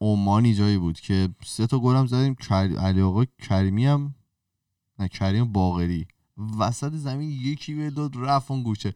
[0.00, 2.36] عمانی جایی بود که سه تا گلم زدیم.
[2.78, 4.14] علی آقا کریمی هم
[4.98, 6.06] نه کریم باقری.
[6.58, 8.94] وسط زمین یکی ول داد رفت اون گوشه.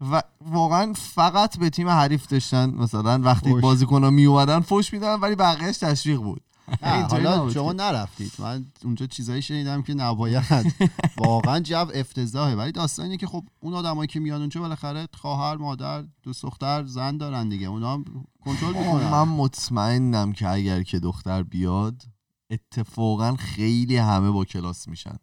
[0.00, 3.62] و واقعا فقط به تیم حریف داشتن مثلا وقتی فوش.
[3.62, 6.42] بازیکن‌ها می اومدن فوش میدن ولی بقیهش تشویق بود.
[7.10, 7.72] حالا شما.
[7.72, 8.32] نرفتید.
[8.38, 10.74] من اونجا چیزایی شنیدم که نباید.
[11.26, 12.54] واقعا جو افتضاحه.
[12.54, 16.84] ولی داستان اینه که خب اون آدمایی که میان اونجا بالاخره خواهر مادر دوست دختر
[16.86, 17.66] زن دارن دیگه.
[17.66, 18.04] اونا هم
[18.44, 19.10] کنترل می‌کنن.
[19.10, 22.02] من مطمئنم که اگر که دختر بیاد
[22.50, 25.16] اتفاقا خیلی همه با کلاس میشن.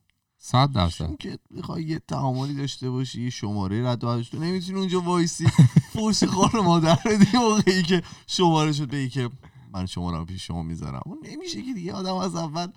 [0.45, 1.07] صد درصد.
[1.07, 5.01] چون که می‌خوای یه تعاملی داشته باشی یه شماره رد و بدل تو نمی‌تونی اونجا
[5.01, 5.47] وایسی.
[5.93, 9.29] فوش خور مادر بدی موقعی که شماره شد بگی که
[9.73, 11.01] من شماره رو پیش شما می‌ذارم.
[11.05, 11.93] اون نمیشه که دیگه.
[11.93, 12.67] آدم از اول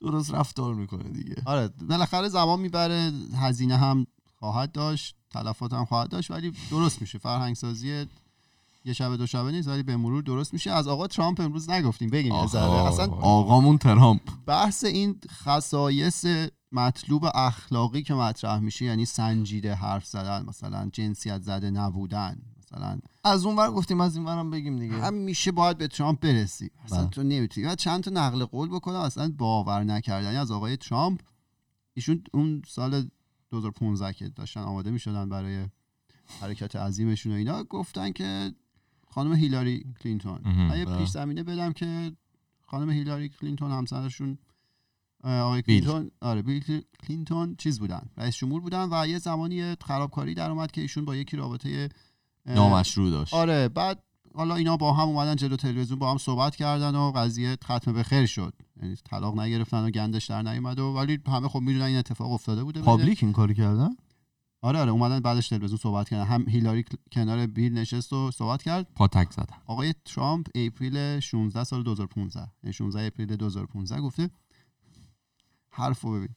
[0.00, 1.36] درست رفتار می‌کنه دیگه.
[1.44, 4.06] آره بالاخره زمان می‌بره هزینه هم
[4.38, 7.18] خواهد داشت تلفات هم خواهد داشت ولی درست میشه.
[7.18, 8.06] فرهنگ سازی
[8.84, 10.70] یه شب دو شبه نیست ولی به مرور درست میشه.
[10.70, 12.32] از آقا ترامپ امروز نگفتیم بگیم.
[12.32, 14.20] اصلا آقامون ترامپ.
[14.46, 16.26] بحث این خصایص
[16.76, 23.46] مطلوب اخلاقی که مطرح میشه یعنی سنجیده حرف زدن مثلا جنسیت زده نبودن مثلا از
[23.46, 27.00] اون ور گفتیم از این ورم بگیم دیگه هم میشه باید به ترامپ برسی اصلا
[27.00, 27.10] بله.
[27.10, 31.20] تو نمی‌تونی و چند تا نقل قول بکنم اصلا باور نکردنی از آقای ترامپ
[31.94, 33.08] ایشون اون سال
[33.50, 35.66] 2015 که داشتن آماده می‌شدن برای
[36.40, 38.52] حرکت عظیمشون و اینا گفتن که
[39.08, 40.40] خانم هیلاری کلینتون.
[40.44, 40.98] من یه بله.
[40.98, 42.12] پیش زمینه بدم که
[42.66, 44.38] خانم هیلاری کلینتون همسرشون
[45.26, 45.62] آقای.
[45.62, 46.10] کلینتون.
[46.20, 50.80] آره بیل کلینتون چیز بودن رئیس جمهور بودن و یه زمانی خرابکاری در اومد که
[50.80, 51.88] ایشون با یکی رابطه
[52.46, 53.34] نامشروع داشت.
[53.34, 54.02] آره بعد
[54.34, 58.02] حالا اینا با هم اومدن جلو تلویزیون با هم صحبت کردن و قضیه ختم به
[58.02, 58.54] خیر شد.
[58.82, 62.64] یعنی طلاق نگرفتن و گندش در نیومد و ولی همه خب می‌دونن این اتفاق افتاده
[62.64, 62.80] بوده.
[62.80, 63.90] public این کاری کردن؟
[64.62, 66.24] آره آره اومدن بعدش تلویزیون صحبت کردن.
[66.24, 68.86] هم هیلاری کنار بیل نشست و صحبت کرد.
[68.94, 69.56] پاتک زدن.
[69.66, 74.30] آقای ترامپ April 16 سال 2015 یعنی 16 April 2015 گفته
[75.76, 76.28] حرفو ببین.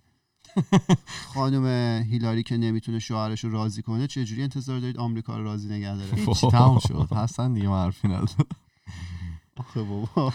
[1.34, 1.66] خانم
[2.04, 5.96] هیلاری که نمی‌تونه شوهرش رو راضی کنه چه جوری انتظار دارید آمریکا رو راضی نگه
[5.96, 8.46] داره؟ هیچ تمام شد؟ حسن دیگه من حرفی ندارم
[9.58, 10.34] آخه بابا.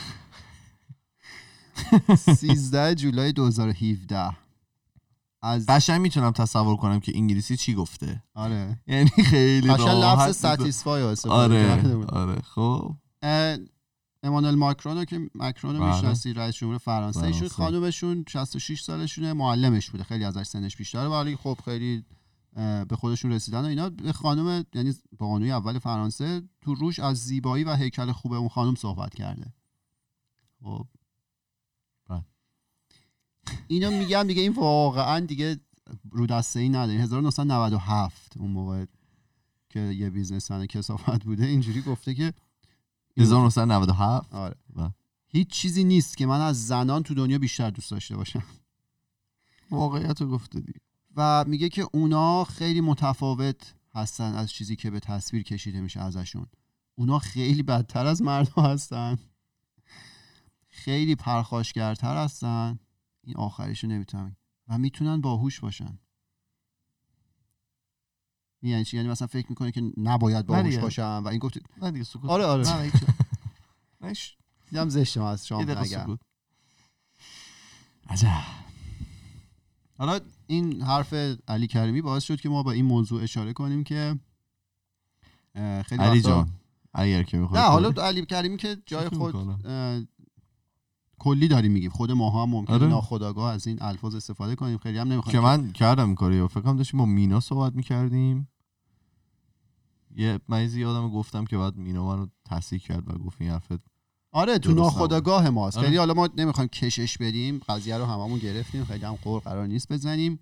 [2.17, 4.37] 13 جولای 2017
[5.43, 8.23] از قشنگ می‌تونم تصور کنم که انگلیسی چی گفته.
[8.35, 8.79] آره.
[8.87, 10.37] یعنی خیلی قشنگ لفظ.
[10.37, 12.07] ساتیسفای رو آره.
[12.07, 12.95] آره خب.
[14.25, 15.95] امانوئل ماکرون رو که ماکرون رو بله.
[15.95, 17.49] می‌شناسی رئیس جمهور فرانسه ایشون.
[17.49, 22.05] خانومشون 66 سالشونه معلمش بوده خیلی ازش سنش بیشتره ولی خب خیلی
[22.89, 27.65] به خودشون رسیدن و اینا به خانم یعنی بانوی اول فرانسه تو روش از زیبایی
[27.65, 29.53] و هیکل خوب اون خانم صحبت کرده
[30.63, 30.87] خب
[32.09, 32.25] بله.
[33.67, 35.61] اینو میگم دیگه این واقعا دیگه
[36.11, 38.85] رو دسته ای نداریم 1997 اون موقع
[39.69, 42.35] که یه بیزنسمن کسافت بوده اینجوری گفته که
[43.17, 44.57] 1997 آره.
[44.77, 44.89] و-
[45.27, 48.43] هیچ چیزی نیست که من از زنان تو دنیا بیشتر دوست داشته باشم.
[49.71, 50.81] واقعیت رو گفته دیگه
[51.17, 56.47] و میگه که اونا خیلی متفاوت هستن از چیزی که به تصویر کشیده میشه ازشون.
[56.95, 59.19] اونا خیلی بدتر از مردا هستن.
[60.69, 62.79] خیلی پرخاشگرتر هستن.
[63.25, 64.37] این آخریشو نمی‌تونم
[64.69, 65.99] و می‌تونن باهوش باشن.
[68.71, 70.79] یعنی چی؟ یعنی مثلا فکر می‌کنه که نباید باهوش.
[70.79, 72.31] باشم و این گفت نه دیگه سکوت.
[72.31, 72.77] آره آره.
[72.77, 72.91] نه
[74.09, 74.37] هیچ.
[74.71, 76.19] دیدم زشته من از شام نگم
[78.09, 78.29] عجب.
[79.99, 81.15] حالا این حرف
[81.49, 84.19] علی کریمی باعث شد که ما با این موضوع اشاره کنیم که
[85.87, 86.51] خیلی علی جان
[86.95, 89.35] اگر که نه حالا علی کریمی که جای خود
[91.19, 91.91] کلی داریم میگیم.
[91.91, 92.87] خود ما هم ممکنه آره.
[92.87, 94.79] ناخداگاه از این الفاظ استفاده کنیم.
[94.79, 98.49] خیلی هم نمی‌خوایم که من کردم کاری فکر کنم داشتیم با مینا صحبت می‌کردیم.
[100.15, 103.81] یه من یه یادم گفتم که بعد مینا منو تصحیح کرد و گفت این حرفت
[104.33, 105.77] آره تو ناخداگاه ماست.
[105.77, 105.87] آره.
[105.87, 109.93] خیلی حالا ما نمی‌خوایم کشش بدیم قضیه رو هممون گرفتیم خیلی هم قور قرار نیست
[109.93, 110.39] بزنیم.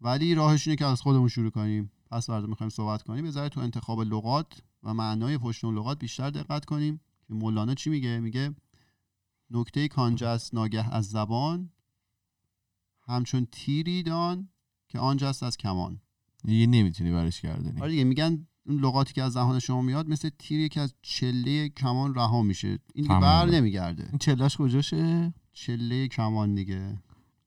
[0.00, 1.90] ولی راهش اینه که از خودمون شروع کنیم.
[2.10, 3.24] پس فردا می‌خوایم صحبت کنیم.
[3.24, 7.00] بذاره تو انتخاب لغات و معنای پشت لغات بیشتر دقت کنیم.
[7.28, 8.54] که مولانا چی میگه؟ میگه
[9.50, 11.70] نکته کانجست ناگه از زبان
[13.06, 14.48] همچون تیری دان
[14.88, 16.00] که آنجست از کمان.
[16.44, 20.30] دیگه نمی‌تونی برش گردنی آره دیگه میگن اون لغاتی که از دهان شما میاد مثل
[20.38, 22.68] تیری که از چله کمان رها میشه.
[22.68, 23.20] این دیگه.
[23.20, 24.06] بر نمیگرده.
[24.08, 26.98] این چلش کجاشه؟ چله کمان دیگه.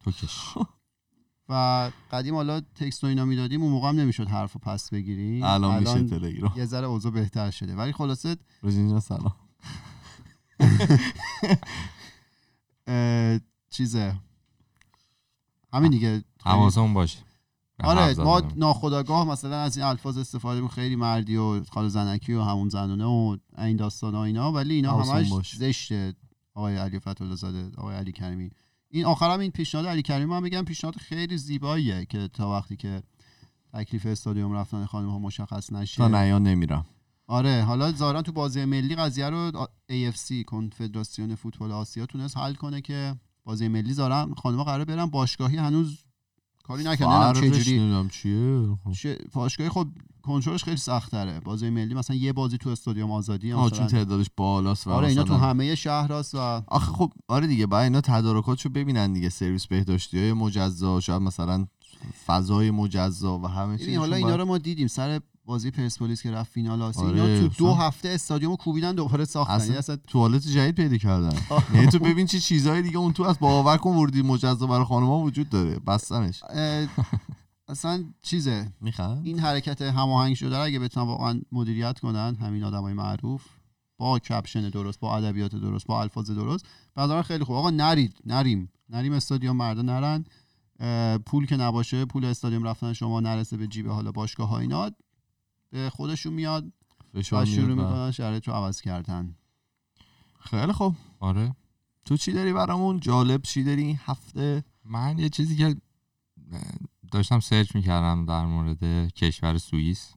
[0.04, 0.54] تو کش
[1.50, 5.44] و قدیم حالا تکست و اینا می‌دادیم اون موقع هم نمی‌شد حرف رو پس بگیریم.
[5.44, 6.54] الان میشه تلگرام.
[6.58, 7.76] یه ذره اوضاع بهتر شده.
[7.76, 9.36] ولی خلاصه روزین جان سلام.
[13.70, 14.16] چیزه.
[15.74, 16.24] همین دیگه.
[16.44, 17.20] حواسمون باشه.
[17.84, 18.42] آره ما.
[18.56, 23.06] ناخداگاه مثلا از این الفاظ استفاده می‌کنیم خیلی مردی و خال زنکی و همون زنونه
[23.06, 25.58] و این داستان ها اینا ولی اینا همش باشه.
[25.58, 26.14] زشته
[26.54, 28.50] آقای علی فتولا زاده آقای علی کریمی
[28.90, 33.04] این آخرم این پیشنهاد علی کریمی هم بگم پیشنهاد خیلی زیباییه که تا وقتی که
[33.74, 36.86] تکلیف استادیوم رفتن خانم ها مشخص نشه تا نیان نمیرم
[37.28, 42.82] آره حالا ظاهرا تو بازی ملی قضیه رو AFC کنفدراسیون فوتبال آسیا تونست حل کنه
[42.82, 46.07] که بازی ملی ظاهرا خانم‌ها قرار برن باشگاهی هنوز
[46.68, 47.42] کاری نکردن.
[47.42, 48.78] نمی‌دونم چه جوری چیه.
[48.84, 49.30] خب.
[49.34, 49.88] باشگاهی خب
[50.22, 51.40] کنترلش خیلی سخت تره.
[51.40, 55.24] بازی ملی مثلا یه بازی تو استادیوم آزادی آه چون تعدادش بالاست و آره اینا
[55.24, 59.68] تو همه شهر هست و آخه خب آره دیگه بعد اینا تدارکاتشو ببینن دیگه سرویس
[59.68, 61.68] بهداشتی های مجزا شاید مثلا
[62.26, 66.52] فضای مجزا و همه چیز حالا اینا رو ما دیدیم سر بازی پرسپولیس که رفت
[66.52, 67.74] فینال آسیا آره، اینا تو دو.
[67.74, 69.54] هفته استادیوم کوبیدن دوباره ساختن.
[69.54, 71.38] اصلا یعنی اصلا توالت جدید پیدا کردن.
[71.76, 75.20] یعنی تو ببین چه چیزهای دیگه اون تو از باور کن ورودی مجزا برای خانم‌ها
[75.20, 75.80] وجود داره.
[75.80, 76.44] بستنش.
[76.50, 76.88] اه،
[77.68, 83.46] اصلا چیزه؟ می‌خوان این حرکت هماهنگ شده اگه بتونن واقعا مدیریت کنن همین آدمای معروف
[83.98, 86.66] با کپشن درست با ادبیات درست با الفاظ درست
[86.98, 87.56] نظرم خیلی خوب.
[87.56, 88.70] آقا نرید نریم.
[88.90, 90.26] نریم استادیوم مردا نرن.
[91.26, 94.92] پول که نباشه پول استادیوم رفتن شما نرسه به جیب حالا باشگاه ها اینا.
[95.94, 96.66] خودشون میاد
[97.14, 99.36] و شروع می‌کنن شرایط رو عوض کردن.
[100.40, 100.96] خیلی خوب.
[101.20, 101.56] آره.
[102.06, 105.76] تو چی داری برامون؟ جالب چی داری این هفته؟ من یه چیزی که
[107.12, 110.14] داشتم سرچ می‌کردم در مورد کشور سوئیس.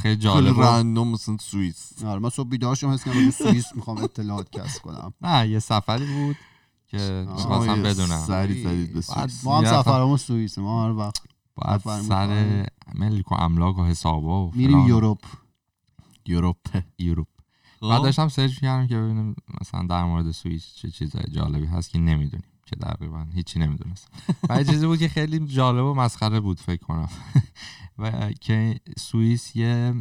[0.00, 2.04] خیلی جالب رندوم مثلا سوئیس.
[2.04, 5.14] آره من صبح بیدار شدم حس کردم سوئیس می‌خوام اطلاعات کسب کنم.
[5.22, 6.36] نه یه سفری بود
[6.86, 7.26] که.
[7.28, 8.24] می‌خواستم بدونم.
[8.26, 9.44] سری زدید به بعد سوئیس.
[9.44, 11.22] ما هم سفرمون سوئیس ما هر وقت
[11.56, 14.86] سفر سر ملک و املاک و حسابا و میریم.
[14.86, 15.24] یوروپ
[16.26, 17.28] یوروپ یوروپ
[17.80, 17.88] خب.
[17.88, 21.98] بعد داشتم سرچ می‌کردم که ببینیم مثلا در مورد سوئیس چه چیزای جالبی هست که
[21.98, 22.46] نمی‌دونیم.
[22.66, 24.08] که تقریبا هیچی نمی‌دونست
[24.48, 27.08] و چیزی بود که خیلی جالب و مسخره بود فکر کنم.
[27.98, 29.94] و که سوئیس یه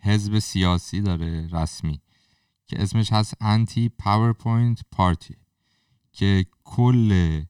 [0.00, 2.00] حزب سیاسی داره رسمی
[2.66, 5.36] که اسمش هست Anti PowerPoint Party
[6.12, 7.42] که کل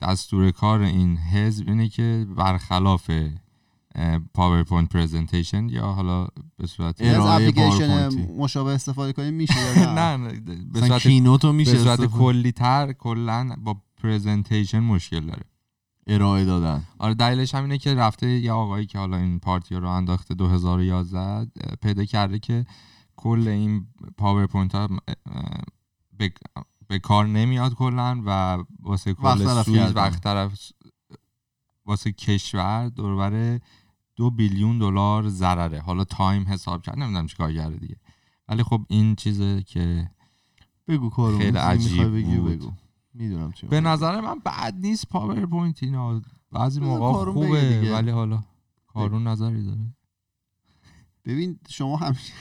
[0.00, 3.10] دستور کار این حزب اینه که برخلاف
[4.34, 8.32] PowerPoint presentation یا حالا به صورت از ارائه اپلیکیشن PowerPoint ی.
[8.32, 10.40] مشابه استفاده کنیم میشه نه؟ نه
[10.72, 15.42] به صورت Keynote تو میشه به صورت کلی تر کلا با presentation مشکل داره.
[16.06, 16.82] ارائه دادن.
[16.98, 21.18] آره دلیلش هم اینه که رفته یه آقایی که حالا این party رو انداخته 2011
[21.20, 21.46] اه،
[21.82, 22.66] پیدا کرده که
[23.16, 23.86] کل این
[24.18, 24.88] PowerPoint ها
[26.88, 29.92] به, کار نمیاد کلا و واسه کل سوئیس.
[29.94, 30.72] وقت طرف
[31.84, 33.60] واسه کشور دوربر
[34.16, 35.80] دو billion دلار ضرره.
[35.80, 36.98] حالا time حساب کرد.
[36.98, 37.96] نمی‌دونم چیکار کرده دیگه.
[38.48, 40.10] ولی خب این چیزه که
[40.88, 41.38] بگو کارو.
[41.38, 42.36] خیلی عجیب بگی.
[42.36, 42.72] بگو.
[43.14, 46.22] می‌دونم چی به نظر من بد نیست PowerPoint اینا.
[46.52, 47.92] بعضی موقع خوبه.
[47.92, 48.42] ولی حالا
[48.86, 49.96] کارون نظری داره.
[51.24, 52.32] ببین شما همیشه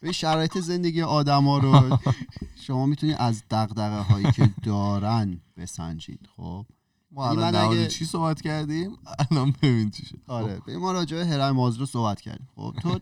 [0.00, 1.98] به شرایط زندگی آدما رو
[2.66, 6.66] شما می‌تونید از دغدغه هایی که دارن بسنجید خب؟
[7.10, 8.98] ما الان اگه- چی صحبت کردیم؟
[9.30, 10.18] الان ببین چی شد.
[10.26, 12.48] آره به ما راجع به هرم مازلو صحبت کردیم.
[12.56, 12.98] خب تو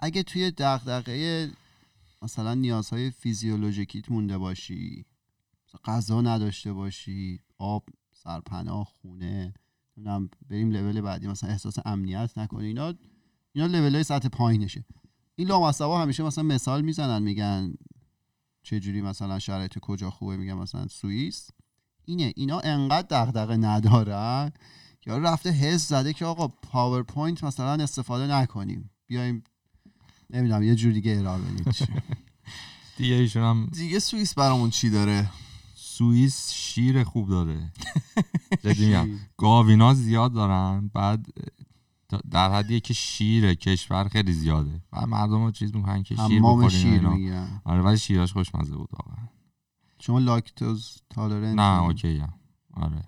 [0.00, 1.50] اگه توی دغدغه
[2.22, 5.06] مثلا نیازهای فیزیولوژیکیت مونده باشی
[5.84, 9.54] غذا نداشته باشی آب سرپناه خونه
[9.96, 12.94] نمی‌دونم بریم لول بعدی مثلا احساس امنیت نکنی اینا
[13.52, 14.84] اینا لول های سطح پایینشه.
[15.36, 17.74] این لامصبا همیشه مثلا مثال می‌زنن میگن
[18.62, 21.50] چه جوری مثلا شرایط کجا خوبه میگن مثلا سوئیس.
[22.04, 24.52] اینه اینا انقدر دغدغه ندارن
[25.06, 28.90] یا رفته حدس زده که آقا PowerPoint مثلا استفاده نکنیم.
[29.06, 29.44] بیایم
[30.30, 31.72] نمی‌دونم یه جور دیگه ارائه بدیم.
[32.98, 35.30] دیگه ایشون هم دیگه سوئیس برامون چی داره؟
[35.74, 37.72] سوئیس شیر خوب داره.
[38.64, 39.08] جدی میگم.
[39.36, 41.26] گاو اینا زیاد دارن بعد
[42.30, 44.82] در حدیه که شیر کشور خیلی زیاده.
[44.90, 47.00] بعد مردم چیز می‌کنن که شیر بخورین و شیر.
[47.00, 49.28] می‌گیرن آره ولی شیراش خوشمزه بود واقعا.
[50.00, 52.34] شما lactose tolerant نه okay ام.
[52.74, 53.04] آره.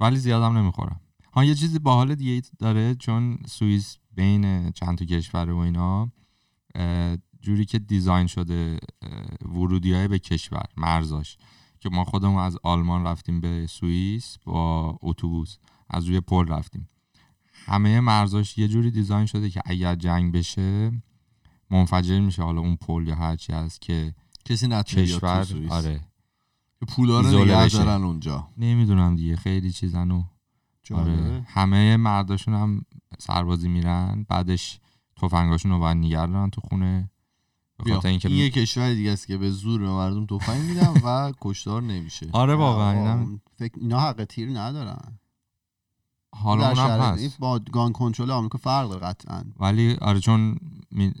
[0.00, 1.00] ولی زیادم نمی‌خورم.
[1.34, 6.12] ها یه چیزی باحال دیگه داره چون سوئیس بین چند تا کشور و اینا
[7.40, 8.78] جوری که design شده
[9.42, 11.36] ورودی های به کشور مرزاش.
[11.80, 15.56] که ما خودمون از آلمان رفتیم به سوئیس با اتوبوس.
[15.90, 16.88] از روی پل رفتیم.
[17.66, 20.92] همه مرزاش یه جوری design شده که اگر جنگ بشه
[21.70, 22.42] منفجر میشه.
[22.42, 24.14] حالا اون پل یا هرچی هست که
[24.44, 26.00] کسی نتونه کشور آره.
[26.80, 27.68] که پولا رو نگه.
[27.68, 28.48] دارن اونجا.
[28.58, 29.36] نمی‌دونم دیگه.
[29.36, 30.22] خیلی چیزن و
[30.94, 31.44] آره.
[31.48, 32.82] همه مرداشون هم
[33.18, 34.26] سربازی میرن.
[34.28, 34.80] بعدش
[35.16, 37.10] تفنگاشون رو باید نگه دارن تو خونه.
[37.78, 37.94] به بیا.
[37.94, 41.32] خاطر اینکه این یه کشور دیگه است که به زور به مردم تفنگ میدن و
[41.42, 42.28] کشتار نمیشه.
[42.32, 43.26] آره واقعا.
[43.58, 45.18] فکر اینا حق تیر ندارن.
[46.42, 47.38] حالا اونم هست.
[47.38, 49.44] با گان کنترل آمریکا فرق داره قطعا.
[49.60, 50.56] ولی آره چون
[50.90, 51.12] می...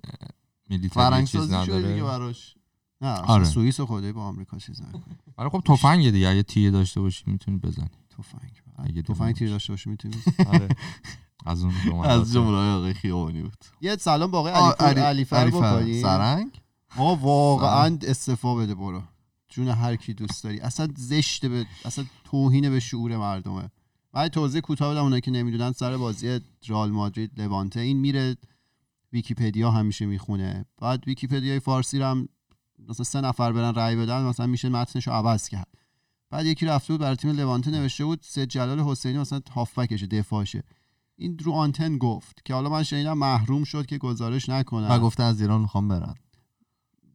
[0.70, 2.54] میلیتری چیز شده دیگه نداره براش.
[3.00, 3.44] نه آره.
[3.44, 5.18] سوئیس خدای با آمریکا چیز نکنه.
[5.38, 6.28] ولی خب تفنگ دیگه.
[6.28, 7.90] اگه تیه داشته باشی می‌تونی بزنی.
[8.18, 9.48] تفنگ اگه تفنگ باشه.
[9.48, 10.14] داشته باشه می‌تونی
[10.52, 10.68] آره.
[11.46, 12.04] از اون.
[12.04, 13.64] از جمله آقای خیابانی بود.
[13.80, 14.52] یه سلام با آقای
[14.88, 15.50] علی علی- فر.
[15.50, 16.50] بکنیم سرنگ؟
[16.96, 19.02] آقا واقعا استعفا بده برو.
[19.48, 20.60] جون هر کی دوست داری.
[20.60, 23.70] اصلا زشته به اصلا توهین به شعور مردمه.
[24.16, 28.36] من توضیح کوتاه بدم اونایی که نمی‌دونن سر بازی رئال مادرید لوانته این میره
[29.12, 30.64] ویکیپدیا همیشه می‌خونه.
[30.78, 32.28] بعد ویکیپدیای فارسی هم
[32.88, 35.68] مثلا سه نفر برن رأی بدن مثلا میشه متنش رو عوض کرد.
[36.30, 40.62] بعد یکی رفته بود برای تیم لوانته نوشته بود سید جلال حسینی مثلا هافبکشه دفاعشه.
[41.16, 45.22] این رو آنتن گفت که حالا من شنیدم محروم شد که گزارش نکنه و گفته
[45.22, 46.14] از ایران می‌خوام برن.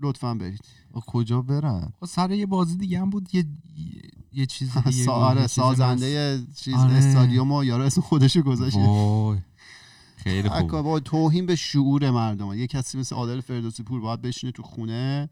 [0.02, 0.60] لطفا برید.
[1.08, 4.02] کجا برن؟ خب سر یه بازی دیگه هم بود یه یه-
[4.34, 5.12] یه چیز دیگه سا...
[5.12, 6.94] آره یه چیز سازنده چیز آره.
[6.94, 8.42] استادیوم و یارو اسم خودشو
[8.80, 9.38] وای.
[10.18, 10.82] خیلی خوب.
[10.82, 12.54] با توهین به شعور مردم.
[12.54, 15.30] یه کسی مثل عادل فردوسی پور باید بشینه تو خونه.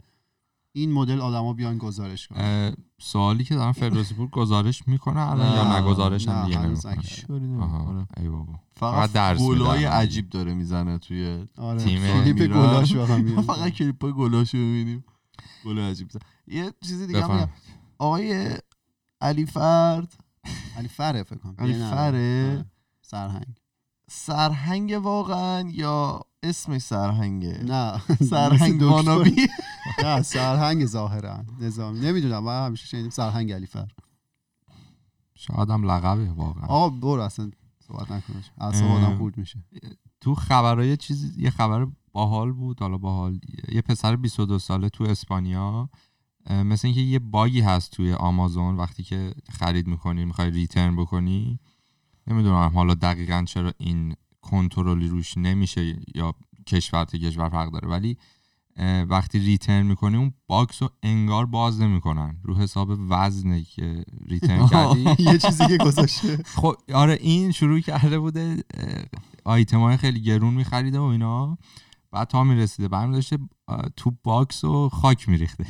[0.74, 5.56] این مدل آدما بیان گزارش کنن اه، سوالی که دارم فردوسی پور گزارش می‌کنه الان
[5.56, 7.64] یا نه، نه گزارش هم دیگه نمی‌کنه.
[7.64, 9.86] آها ای بابا فقط فقط درس گلای.
[9.86, 12.38] عجیب داره می‌زنه توی آره تیم کلیپ.
[12.54, 12.94] گلاش.
[13.48, 15.04] فقط کلیپ گلاشو ببینیم
[15.66, 16.20] گل عجیب زن.
[16.48, 17.50] یه چیزی دیگه هم.
[17.98, 18.58] آقای
[19.22, 20.14] علی فرد
[20.78, 21.74] علی فره فکر کنم علی.
[21.74, 22.66] فره؟ آره.
[23.02, 23.56] سرهنگ
[24.12, 28.82] سرهنگ واقعا یا اسمش سرهنگه نه سرهنگ.
[28.92, 29.36] وانابی
[30.04, 31.46] نه سرهنگ ظاهرا.
[31.60, 32.00] نظامی.
[32.00, 33.88] نمی‌دونم من همیشه شنیدیم سرهنگ علی فر
[35.36, 36.66] شاید هم لقبه واقعا.
[36.66, 39.18] آقا برو اصلا صحبت نکنش اعصاب آدم.
[39.18, 39.64] خورد میشه.
[40.22, 43.40] تو خبرای چیز یه خبر باحال بود حالا باحال
[43.72, 45.90] یه پسر 22 ساله تو اسپانیا
[46.50, 51.60] مثل اینکه یه باگی هست توی آمازون وقتی که خرید می‌کنی می‌خوای return بکنی.
[52.28, 56.34] نمی‌دونم حالا دقیقا چرا این کنترلی روش نمیشه یا
[56.68, 58.18] کشور تا کشور فرق داره ولی
[59.10, 62.38] وقتی return می‌کنی اون box رو انگار باز نمی‌کنن.
[62.44, 65.16] رو حساب وزنه که return کردی.
[65.32, 66.44] یه چیزی که گذاشته.
[66.56, 68.64] خب آره این شروع کرده بوده
[69.46, 71.58] آیتم های خیلی گرون میخریده و اینا.
[72.12, 73.38] بعد تا می‌رسیده برمی داشته
[73.96, 75.66] تو box و خاک میریخته.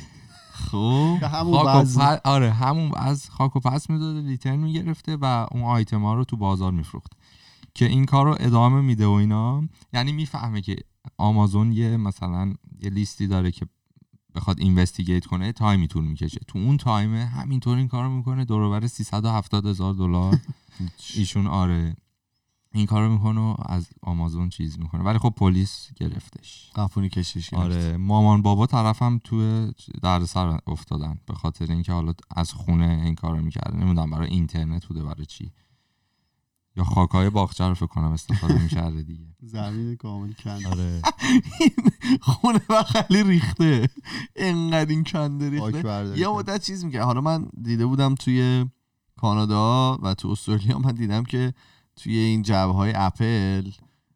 [0.51, 1.18] خب.
[1.22, 2.18] همون وزن.
[2.26, 6.38] آره همون از خاک و پس می‌داده return می‌گرفته و اون آیتم ها رو تو
[6.38, 7.18] بازار میفروخته.
[7.74, 9.64] که این کار رو ادامه میده و اینا.
[9.93, 10.76] یعنی می‌فهمه که
[11.20, 13.65] آمازون یه مثلا یه لیستی داره که
[14.36, 16.39] بخواد investigate کنه time ی طول می‌کشه.
[16.47, 20.39] تو اون time ه همینطور این کارو می‌کنه دور و بر 370 هزار دلار.
[21.15, 21.95] ایشون آره.
[22.74, 25.03] این کارو می‌کنه و از آمازون چیز می‌کنه.
[25.03, 26.72] ولی خب پلیس گرفتش.
[26.76, 27.63] قفونی کشیش گرفت.
[27.63, 27.97] آره.
[27.97, 31.17] مامان بابا طرفم توی دردسر افتادن.
[31.26, 33.78] به خاطر اینکه حالا از خونه این کارو می‌کرده.
[33.78, 35.51] نمی‌دونم برای اینترنت بوده برای چی.
[36.80, 39.25] یا خاکای باغچه رو فکر کنم استفاده می‌کرده دیگه.
[39.43, 41.01] زمین کامل کند آره.
[42.21, 43.89] خونه بغلی ریخته.
[44.36, 46.19] انقدر این کنده ریخته.
[46.19, 46.27] یه.
[46.27, 48.65] مدت چیز میگه حالا من دیده بودم توی
[49.17, 51.53] کانادا و تو استرالیا من دیدم که
[51.95, 53.71] توی این جعبه های اپل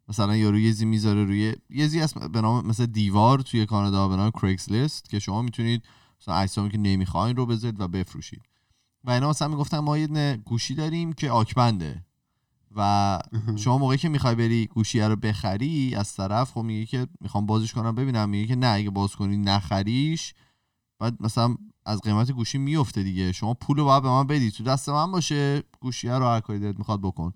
[0.07, 4.07] مثلا یارو یه زی می‌ذاره روی یه زی هست به نام مثل دیوار توی کانادا
[4.07, 5.83] به نام کرکس لیست که شما می‌تونید
[6.21, 8.41] مثلا اجسامی که نمی‌خواین رو بذارید و بفروشید.
[9.03, 12.05] و اینا مثلا می‌گفتن ما یه گوشی داریم که آکبنده.
[12.75, 13.19] و
[13.55, 17.73] شما موقعی که می‌خوای بری گوشیه رو بخری از طرف خب میگه که می‌خوام بازش
[17.73, 18.29] کنم ببینم.
[18.29, 20.33] میگه که نه اگه باز کنی نخریش.
[20.99, 21.55] بعد مثلا
[21.85, 23.31] از قیمت گوشی میفته دیگه.
[23.31, 24.51] شما پول رو باید به من بدی.
[24.51, 25.63] تو دست من باشه.
[25.79, 27.33] گوشیه رو هر کاری دلت می‌خواد بکن.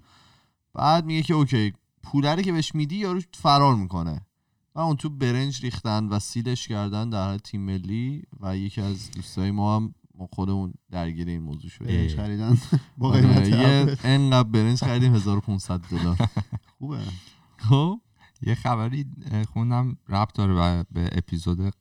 [0.73, 1.73] بعد میگه که اوکی.
[2.03, 4.21] پوله رو که بهش میدی یارو فرار می‌کنه.
[4.75, 9.51] و اون تو برنج ریختن و سیلش کردن در تیم ملی و یکی از دوستای
[9.51, 12.57] ما هم ما خودمون درگیر این موضوع شده برنج خریدن
[12.97, 13.97] با آره، قیمت یه.
[14.03, 16.18] انقدر برنج خریدیم 1500 دلار
[16.80, 16.99] خوبه
[17.57, 18.01] خب
[18.41, 19.05] یه خبری
[19.53, 21.74] خوندم ربط داره به- به اپیزود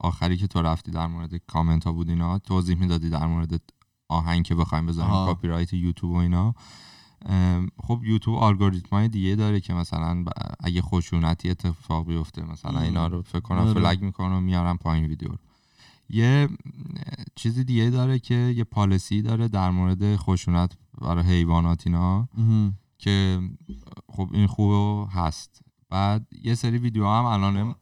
[0.00, 3.60] آخری که تو رفتی در مورد کامنت ها بود اینا توضیح می‌دادی در مورد
[4.08, 5.10] آهنگ که بخوایم بذاریم.
[5.10, 6.54] کاپی رایت یوتیوب و اینا
[7.82, 10.24] خب یوتیوب الگوریتم های دیگه داره که مثلا
[10.60, 12.80] اگه خشونتی اتفاق بیفته مثلا.
[12.80, 13.72] اینا رو فکر کنم آره.
[13.74, 15.38] فلگ می‌کنه و میارن پایین ویدیو رو
[16.12, 16.48] یه
[16.96, 22.28] اه، چیزی دیگه داره که یه پالیسی داره در مورد خشونت برای حیوانات اینا
[22.98, 23.40] که
[24.08, 25.62] خب این خوبه هست.
[25.90, 27.74] بعد یه سری ویدیو هم الان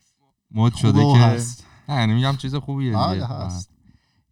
[0.50, 1.66] مد شده که هست.
[1.88, 3.26] نه یعنی میگم چیز خوبیه بله، دیگه.
[3.26, 3.70] هست.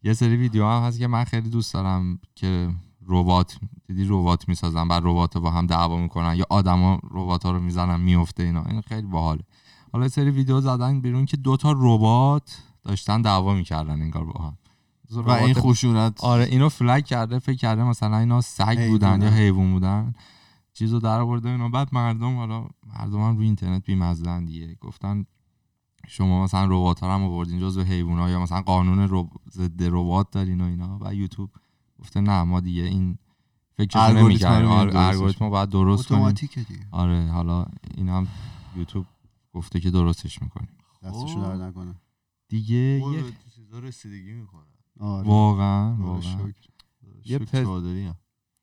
[0.03, 2.69] یه سری ویدیو هم هست که من خیلی دوست دارم که
[3.07, 7.61] ربات دیدی ربات می‌سازن بعد ربات با هم دعوا می‌کنن یا آدما ربات ها رو
[7.61, 8.65] می‌زنن میفته اینا.
[8.65, 9.43] این خیلی باحاله.
[9.93, 14.57] حالا سری ویدیو زدن بیرون که دوتا ربات داشتن دعوا می‌کردن انگار با هم.
[15.11, 19.23] و این خشونت آره اینو فلگ کرده فکر کرده مثلا اینا سگ بودن.
[19.23, 20.15] یا حیوان بودن.
[20.73, 21.69] چیزو در آورده اینا.
[21.69, 24.75] بعد مردم حالا مردم هم روی اینترنت بیمزدن دیگه.
[24.75, 25.27] گفتن
[26.07, 29.29] شما مثلا ربات ها هم آوردین جزو حیوان یا مثلا قانون رب...
[29.51, 30.99] ضد ربات دارین و اینا.
[31.01, 31.51] و یوتیوب
[32.01, 33.19] گفته نه ما دیگه این
[33.79, 34.69] الگوریتم نمی‌کردیم.
[34.69, 36.31] آره، الگوریتم رو باید درست کنیم.
[36.31, 36.67] دیگه.
[36.91, 37.67] آره حالا
[37.97, 38.27] این هم
[38.77, 39.07] یوتیوب
[39.55, 40.69] گفته که درستش می‌کنیم.
[41.05, 41.41] دستشو.
[41.41, 41.95] در نکنه.
[42.49, 43.25] دیگه یه
[43.55, 44.63] چیزا رسیدگی می‌کنه
[45.01, 45.29] آره.
[45.29, 46.21] واقعا خدا واقعا.
[46.21, 46.69] شکر.
[47.25, 48.15] یه پس-.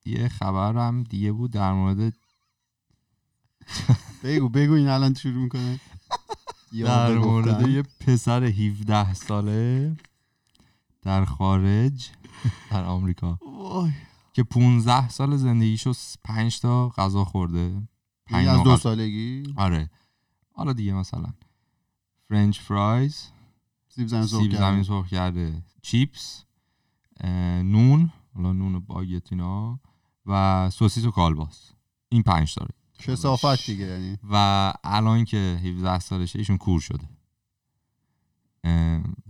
[0.06, 2.14] یه خبر هم دیگه بود در مورد
[4.24, 5.80] بگو بگو این الان شروع می‌کنه.
[6.86, 9.96] در مورد یه پسر 17 ساله
[11.02, 12.10] در خارج
[12.72, 13.40] در آمریکا.
[13.42, 13.92] وای.
[14.34, 17.88] که 15 سال زندگیشو 5 تا غذا خورده.
[18.26, 18.78] پنج از نوع دو.
[18.78, 19.90] سالگی؟ آره.
[20.52, 21.34] حالا دیگه مثلا.
[22.30, 23.32] فرنچ فرایز
[23.96, 24.84] سیب زمین سرخ سیب زمین کرده.
[24.84, 25.64] سرخ کرده.
[25.82, 26.44] چیپس
[27.64, 29.80] نون حالا نون باگت اینا
[30.26, 31.72] و سوسیس و کالباس.
[32.10, 34.18] این پنج داره کثافت دیگه یعنی.
[34.32, 37.10] و الان که 17 سالشه ایشون کور شده.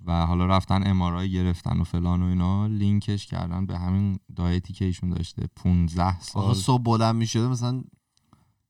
[0.05, 4.74] و حالا رفتن آمارای گرفتن و فلان و اینا لینکش کردن به همین diet ی
[4.74, 5.47] که ایشون داشته.
[5.55, 7.84] 15 آقا سال صبح بلند می‌شده مثلا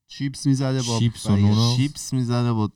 [0.08, 1.46] چیپس می‌زده با چیپس و بقیه.
[1.46, 2.70] نون و- چیپس می‌زنه با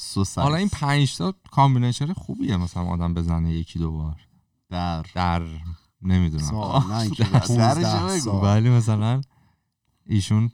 [0.00, 4.16] سوسیس حالا این 5 تا combination خوبیه مثلا آدم بزنه یکی دو بار.
[4.70, 5.02] در.
[5.14, 5.42] در.
[6.02, 6.44] نمی‌دونم.
[6.44, 6.82] سال.
[6.82, 8.18] نه اینکه درش 15 بگو.
[8.18, 8.44] سال.
[8.44, 9.20] ولی مثلا
[10.06, 10.50] ایشون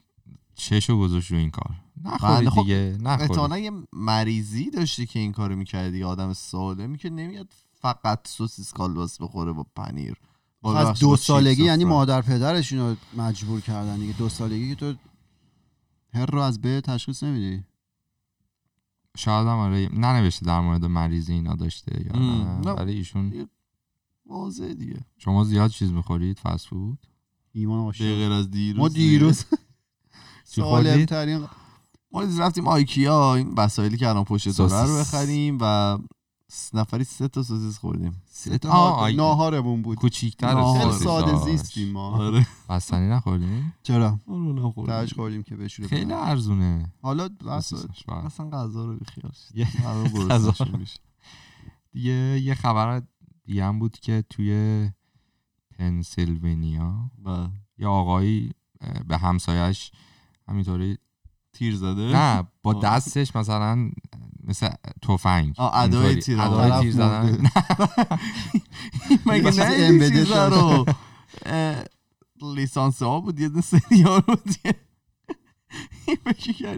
[0.55, 1.75] چشو گذاشت رو این کار.
[2.05, 2.99] نخورید خب، دیگه.
[3.01, 3.31] نخورید.
[3.31, 8.73] احتمالا یه مریضی داشته که این کارو می‌کرده دیگه آدم سالمی که نمیاد فقط سوسیس
[8.73, 10.17] کالباس بخوره با پنیر.
[10.65, 11.85] از دو سالگی یعنی.
[11.85, 14.13] مادر پدرش اینو مجبور کردن دیگه.
[14.13, 14.95] دو سالگی که تو
[16.15, 17.65] هر رو از به تشخیص نمیدی.
[19.17, 22.21] شاید هم آره ننوشته در مورد مریضی اینا داشته یا
[22.61, 22.71] نه.
[22.71, 23.49] ولی ایشون
[24.27, 26.99] واضحه دیگه شما زیاد چیز می‌خورید فست فود
[27.53, 29.45] ایمان عاشق غیر از دیروز ما دیروز
[30.45, 31.47] سالم؟ ترین
[32.13, 34.99] ما دیروز رفتیم آیکیا این وسایلی که الان پشت داره رو.
[34.99, 35.99] بخریم و
[36.75, 40.93] نفری سه تا سوسیس خوردیم سه تا آه، ناهارمون بود کوچیک‌تر ناهار.
[40.93, 41.37] ساده.
[41.45, 46.13] زیستیم ما آره بستنی نخوردین چرا تاج نخوردیم خوردیم که بشوره خیلی.
[46.13, 47.29] ارزونه حالا
[47.61, 48.25] سوسیسش بله.
[48.27, 49.33] اصلا غذا رو بیخیال
[50.31, 51.01] غذا میشه.
[51.93, 53.03] دیگه یه خبر
[53.45, 54.91] دیگه هم بود که توی
[55.79, 57.51] پنسیلوانیا بله.
[57.79, 58.53] یه آقایی
[59.09, 59.91] به همسایش
[60.49, 60.99] همینطوری
[61.53, 62.75] تیر زده نه با.
[62.75, 63.91] دستش مثلا
[64.47, 64.69] مثل
[65.03, 66.17] تفنگ ادای.
[66.17, 67.39] تیر ادای تیر زدن.
[69.27, 70.49] مگه نه چیزا.
[70.49, 70.85] رو
[72.55, 74.51] لیسانس ها بود یه دونه سریال بود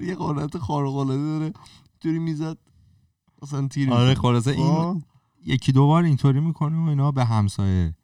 [0.02, 1.52] یه قارت خارق العاده داره
[2.00, 2.58] توری می‌زد
[3.42, 4.14] اصلا تیر آره.
[4.14, 5.02] خلاصه این خب،
[5.46, 7.94] یکی دو بار اینطوری می‌کنه و اینا به همسایه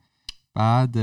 [0.54, 0.98] بعد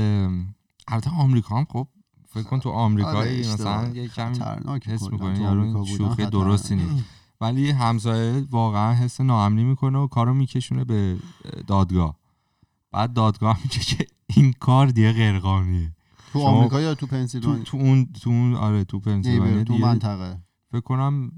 [0.88, 1.88] البته آمریکا هم خب
[2.28, 3.84] فکر کن تو آره، آمریکایی اشتباه.
[3.84, 4.38] مثلا یه کمی
[4.86, 5.02] حس.
[5.02, 6.26] می‌کنی یارو آمریکا شوخی.
[6.26, 7.04] درستی نیست
[7.42, 11.16] ولی همسایه واقعا حس ناامنی می‌کنه و کارو میکشونه به
[11.66, 12.16] دادگاه.
[12.92, 15.92] بعد دادگاه میگه که این کار دیگه غیرقانونیه.
[16.32, 20.38] تو آمریکا یا تو تو, پنسیلوانیا؟ تو اون تو اون آره تو پنسیلوانیا تو منطقه.
[20.70, 21.32] فکر کنم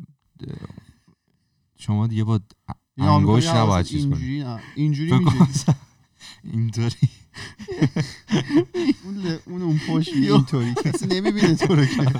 [1.78, 2.40] شما دیگه با
[2.98, 4.44] انگوش نباید چیز کنی.
[4.74, 5.12] اینجوری
[6.44, 7.08] اینطوری.
[9.04, 10.74] اون اون اون پشت اینطوری.
[10.84, 12.06] کسی نمی‌بینه تو رو که.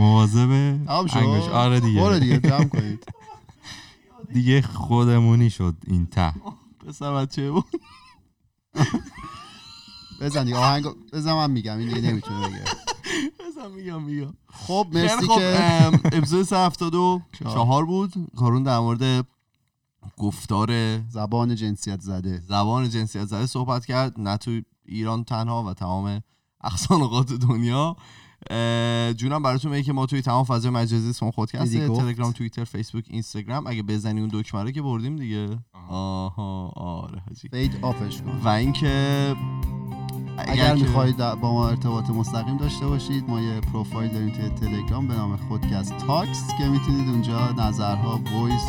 [0.00, 0.50] مواظب؟
[0.90, 2.00] انگوش آره دیگه.
[2.00, 3.06] برو دیگه جمع کنید.
[4.34, 6.32] دیگه خودمونی شد این ته.
[6.86, 7.64] پسر بچه بود.
[10.20, 12.64] بزن دیگه آهنگ بزن من میگم این دیگه نمی‌تونه بگه.
[13.46, 14.34] بزن میگم میگم.
[14.52, 17.22] خب مرسی خب که اپیزود 174
[17.54, 17.84] چهار.
[17.84, 18.12] بود.
[18.36, 19.26] کارون در مورد
[20.16, 22.42] گفتار زبان جنسیت زده.
[22.48, 24.20] زبان جنسیت زده صحبت کرد.
[24.20, 26.22] نه تو ایران تنها و تمام
[26.64, 27.96] اقصی نقاط دنیا.
[29.16, 31.76] جونم براتون میگه که ما توی تمام فضای مجازی اسم خودکست.
[31.76, 33.66] تلگرام توییتر فیسبوک اینستاگرام.
[33.66, 35.48] اگه بزنی اون دکمه رو که بردیم دیگه.
[35.90, 36.72] آها.
[36.76, 37.48] آره حاجی.
[37.48, 38.40] fade off ش کن.
[38.44, 39.34] و اینکه
[40.38, 45.08] اگر که- می‌خواهید با ما ارتباط مستقیم داشته باشید ما یه پروفایل داریم توی تلگرام
[45.08, 48.62] به نام خودکست تاکس که می‌تونید اونجا نظرها voice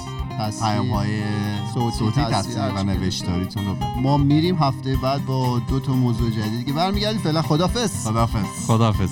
[0.61, 1.22] پیام های
[1.74, 6.30] صوتی، صوتی تصویر، تصویر و نوشتاریتون رو ما میریم هفته بعد با دو تا موضوع
[6.30, 7.22] جدید که برمیگردیم.
[7.22, 9.09] فعلا خدافظ خدافظ خداحافظ.